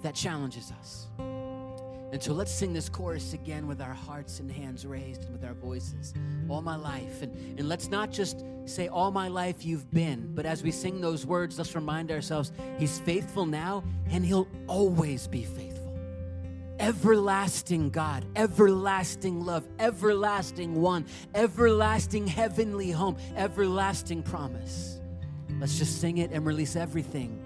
that 0.03 0.15
challenges 0.15 0.71
us. 0.79 1.07
And 2.15 2.23
so 2.23 2.31
let's 2.31 2.53
sing 2.53 2.71
this 2.71 2.87
chorus 2.87 3.33
again 3.33 3.67
with 3.67 3.81
our 3.81 3.93
hearts 3.93 4.39
and 4.39 4.49
hands 4.49 4.85
raised 4.85 5.25
and 5.25 5.33
with 5.33 5.43
our 5.43 5.53
voices. 5.53 6.13
All 6.47 6.61
my 6.61 6.77
life. 6.77 7.21
And, 7.21 7.59
and 7.59 7.67
let's 7.67 7.89
not 7.89 8.09
just 8.09 8.41
say, 8.63 8.87
All 8.87 9.11
my 9.11 9.27
life 9.27 9.65
you've 9.65 9.91
been, 9.91 10.33
but 10.33 10.45
as 10.45 10.63
we 10.63 10.71
sing 10.71 11.01
those 11.01 11.25
words, 11.25 11.57
let's 11.57 11.75
remind 11.75 12.13
ourselves 12.13 12.53
He's 12.77 12.99
faithful 12.99 13.45
now 13.45 13.83
and 14.09 14.25
He'll 14.25 14.47
always 14.67 15.27
be 15.27 15.43
faithful 15.43 15.93
everlasting 16.79 17.89
God, 17.89 18.25
everlasting 18.37 19.43
love, 19.43 19.67
everlasting 19.77 20.75
one, 20.81 21.05
everlasting 21.33 22.27
heavenly 22.27 22.91
home, 22.91 23.17
everlasting 23.35 24.23
promise. 24.23 25.01
Let's 25.59 25.77
just 25.77 25.99
sing 25.99 26.19
it 26.19 26.31
and 26.31 26.45
release 26.45 26.77
everything 26.77 27.43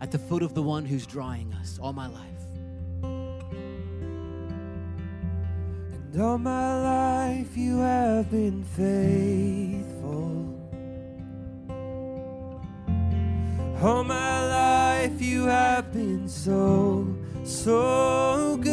at 0.00 0.10
the 0.10 0.18
foot 0.18 0.42
of 0.42 0.54
the 0.54 0.62
one 0.62 0.84
who's 0.84 1.06
drawing 1.06 1.52
us 1.54 1.78
all 1.80 1.92
my 1.92 2.08
life. 2.08 2.31
And 6.12 6.20
all 6.20 6.36
my 6.36 6.82
life 6.82 7.56
you 7.56 7.78
have 7.78 8.30
been 8.30 8.62
faithful. 8.64 10.54
All 13.82 14.04
my 14.04 14.46
life 14.46 15.22
you 15.22 15.44
have 15.44 15.90
been 15.90 16.28
so 16.28 17.16
so 17.44 18.58
good 18.58 18.72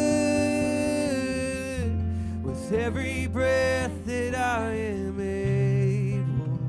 with 2.44 2.72
every 2.72 3.26
breath 3.26 4.04
that 4.04 4.34
I 4.34 4.72
am 4.72 5.18
able. 5.18 6.60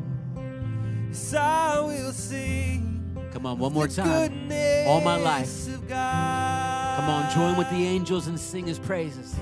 Yes, 1.10 1.34
I 1.34 1.82
will 1.82 2.14
sing. 2.14 3.14
Come 3.34 3.46
on, 3.46 3.60
one 3.60 3.74
more 3.74 3.90
time. 3.90 4.50
All 4.88 5.02
my 5.02 5.18
life. 5.18 5.68
Come 5.90 7.10
on, 7.10 7.30
join 7.34 7.58
with 7.58 7.70
the 7.70 7.86
angels 7.86 8.28
and 8.28 8.40
sing 8.40 8.68
his 8.68 8.80
praises. 8.80 9.36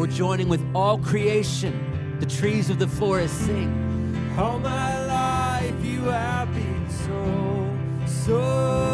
We're 0.00 0.06
joining 0.06 0.48
with 0.48 0.64
all 0.74 0.98
creation. 0.98 2.18
The 2.18 2.26
trees 2.26 2.70
of 2.70 2.78
the 2.80 2.88
forest 2.88 3.34
sing. 3.46 4.34
All 4.36 4.58
my 4.58 5.06
life 5.06 5.84
you 5.84 6.00
have 6.04 6.52
been 6.52 6.90
so 6.90 7.76
so 8.06 8.89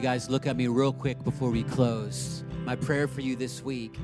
you 0.00 0.04
guys 0.04 0.30
look 0.30 0.46
at 0.46 0.56
me 0.56 0.66
real 0.66 0.94
quick 0.94 1.22
before 1.24 1.50
we 1.50 1.62
close? 1.62 2.42
My 2.64 2.74
prayer 2.74 3.06
for 3.06 3.20
you 3.20 3.36
this 3.36 3.62
week 3.62 3.98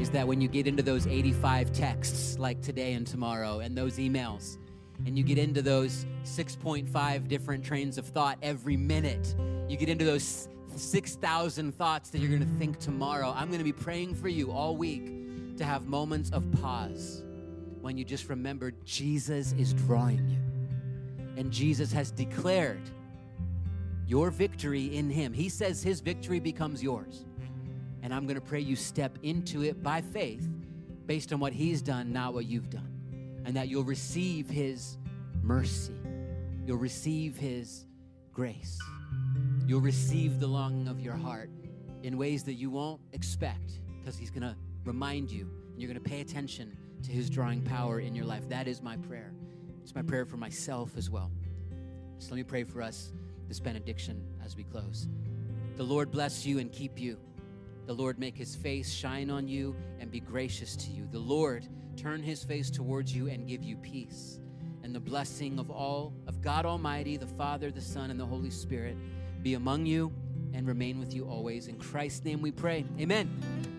is 0.00 0.08
that 0.08 0.26
when 0.26 0.40
you 0.40 0.48
get 0.48 0.66
into 0.66 0.82
those 0.82 1.06
85 1.06 1.74
texts 1.74 2.38
like 2.38 2.62
today 2.62 2.94
and 2.94 3.06
tomorrow 3.06 3.58
and 3.58 3.76
those 3.76 3.98
emails, 3.98 4.56
and 5.04 5.18
you 5.18 5.22
get 5.22 5.36
into 5.36 5.60
those 5.60 6.06
6.5 6.24 7.28
different 7.28 7.62
trains 7.62 7.98
of 7.98 8.06
thought 8.06 8.38
every 8.40 8.78
minute, 8.78 9.34
you 9.68 9.76
get 9.76 9.90
into 9.90 10.06
those 10.06 10.48
6,000 10.74 11.72
thoughts 11.72 12.08
that 12.08 12.20
you're 12.20 12.30
going 12.30 12.40
to 12.40 12.58
think 12.58 12.78
tomorrow. 12.78 13.34
I'm 13.36 13.48
going 13.48 13.58
to 13.58 13.64
be 13.64 13.74
praying 13.74 14.14
for 14.14 14.28
you 14.28 14.52
all 14.52 14.74
week 14.74 15.58
to 15.58 15.64
have 15.66 15.86
moments 15.86 16.30
of 16.30 16.50
pause 16.62 17.24
when 17.82 17.98
you 17.98 18.06
just 18.06 18.30
remember 18.30 18.72
Jesus 18.86 19.52
is 19.58 19.74
drawing 19.74 20.26
you. 20.30 20.38
And 21.36 21.52
Jesus 21.52 21.92
has 21.92 22.10
declared 22.10 22.80
your 24.12 24.30
victory 24.30 24.94
in 24.94 25.08
Him. 25.08 25.32
He 25.32 25.48
says 25.48 25.82
His 25.82 26.02
victory 26.02 26.38
becomes 26.38 26.82
yours. 26.82 27.24
And 28.02 28.12
I'm 28.12 28.26
going 28.26 28.34
to 28.34 28.42
pray 28.42 28.60
you 28.60 28.76
step 28.76 29.16
into 29.22 29.62
it 29.62 29.82
by 29.82 30.02
faith 30.02 30.46
based 31.06 31.32
on 31.32 31.40
what 31.40 31.54
He's 31.54 31.80
done, 31.80 32.12
not 32.12 32.34
what 32.34 32.44
you've 32.44 32.68
done. 32.68 33.40
And 33.46 33.56
that 33.56 33.68
you'll 33.68 33.84
receive 33.84 34.50
His 34.50 34.98
mercy, 35.40 35.94
you'll 36.66 36.76
receive 36.76 37.38
His 37.38 37.86
grace, 38.34 38.78
you'll 39.66 39.80
receive 39.80 40.40
the 40.40 40.46
longing 40.46 40.88
of 40.88 41.00
your 41.00 41.16
heart 41.16 41.48
in 42.02 42.18
ways 42.18 42.42
that 42.42 42.54
you 42.54 42.68
won't 42.68 43.00
expect 43.14 43.80
because 43.98 44.18
He's 44.18 44.30
going 44.30 44.42
to 44.42 44.54
remind 44.84 45.30
you 45.30 45.48
and 45.70 45.80
you're 45.80 45.90
going 45.90 46.04
to 46.04 46.10
pay 46.10 46.20
attention 46.20 46.76
to 47.02 47.10
His 47.10 47.30
drawing 47.30 47.62
power 47.62 48.00
in 48.00 48.14
your 48.14 48.26
life. 48.26 48.46
That 48.50 48.68
is 48.68 48.82
my 48.82 48.98
prayer. 48.98 49.32
It's 49.82 49.94
my 49.94 50.02
prayer 50.02 50.26
for 50.26 50.36
myself 50.36 50.98
as 50.98 51.08
well. 51.08 51.30
So 52.18 52.28
let 52.28 52.36
me 52.36 52.42
pray 52.42 52.64
for 52.64 52.82
us 52.82 53.10
this 53.52 53.60
benediction 53.60 54.24
as 54.42 54.56
we 54.56 54.64
close. 54.64 55.08
The 55.76 55.82
Lord 55.82 56.10
bless 56.10 56.46
you 56.46 56.58
and 56.58 56.72
keep 56.72 56.98
you. 56.98 57.18
The 57.84 57.92
Lord 57.92 58.18
make 58.18 58.34
his 58.34 58.56
face 58.56 58.90
shine 58.90 59.28
on 59.28 59.46
you 59.46 59.76
and 60.00 60.10
be 60.10 60.20
gracious 60.20 60.74
to 60.76 60.90
you. 60.90 61.06
The 61.12 61.18
Lord 61.18 61.68
turn 61.94 62.22
his 62.22 62.42
face 62.42 62.70
towards 62.70 63.14
you 63.14 63.28
and 63.28 63.46
give 63.46 63.62
you 63.62 63.76
peace. 63.76 64.40
And 64.82 64.94
the 64.94 65.00
blessing 65.00 65.58
of 65.58 65.70
all 65.70 66.14
of 66.26 66.40
God 66.40 66.64
Almighty, 66.64 67.18
the 67.18 67.26
Father, 67.26 67.70
the 67.70 67.82
Son, 67.82 68.10
and 68.10 68.18
the 68.18 68.24
Holy 68.24 68.48
Spirit 68.48 68.96
be 69.42 69.52
among 69.52 69.84
you 69.84 70.10
and 70.54 70.66
remain 70.66 70.98
with 70.98 71.12
you 71.12 71.28
always. 71.28 71.68
In 71.68 71.76
Christ's 71.76 72.24
name 72.24 72.40
we 72.40 72.52
pray. 72.52 72.86
Amen. 72.98 73.71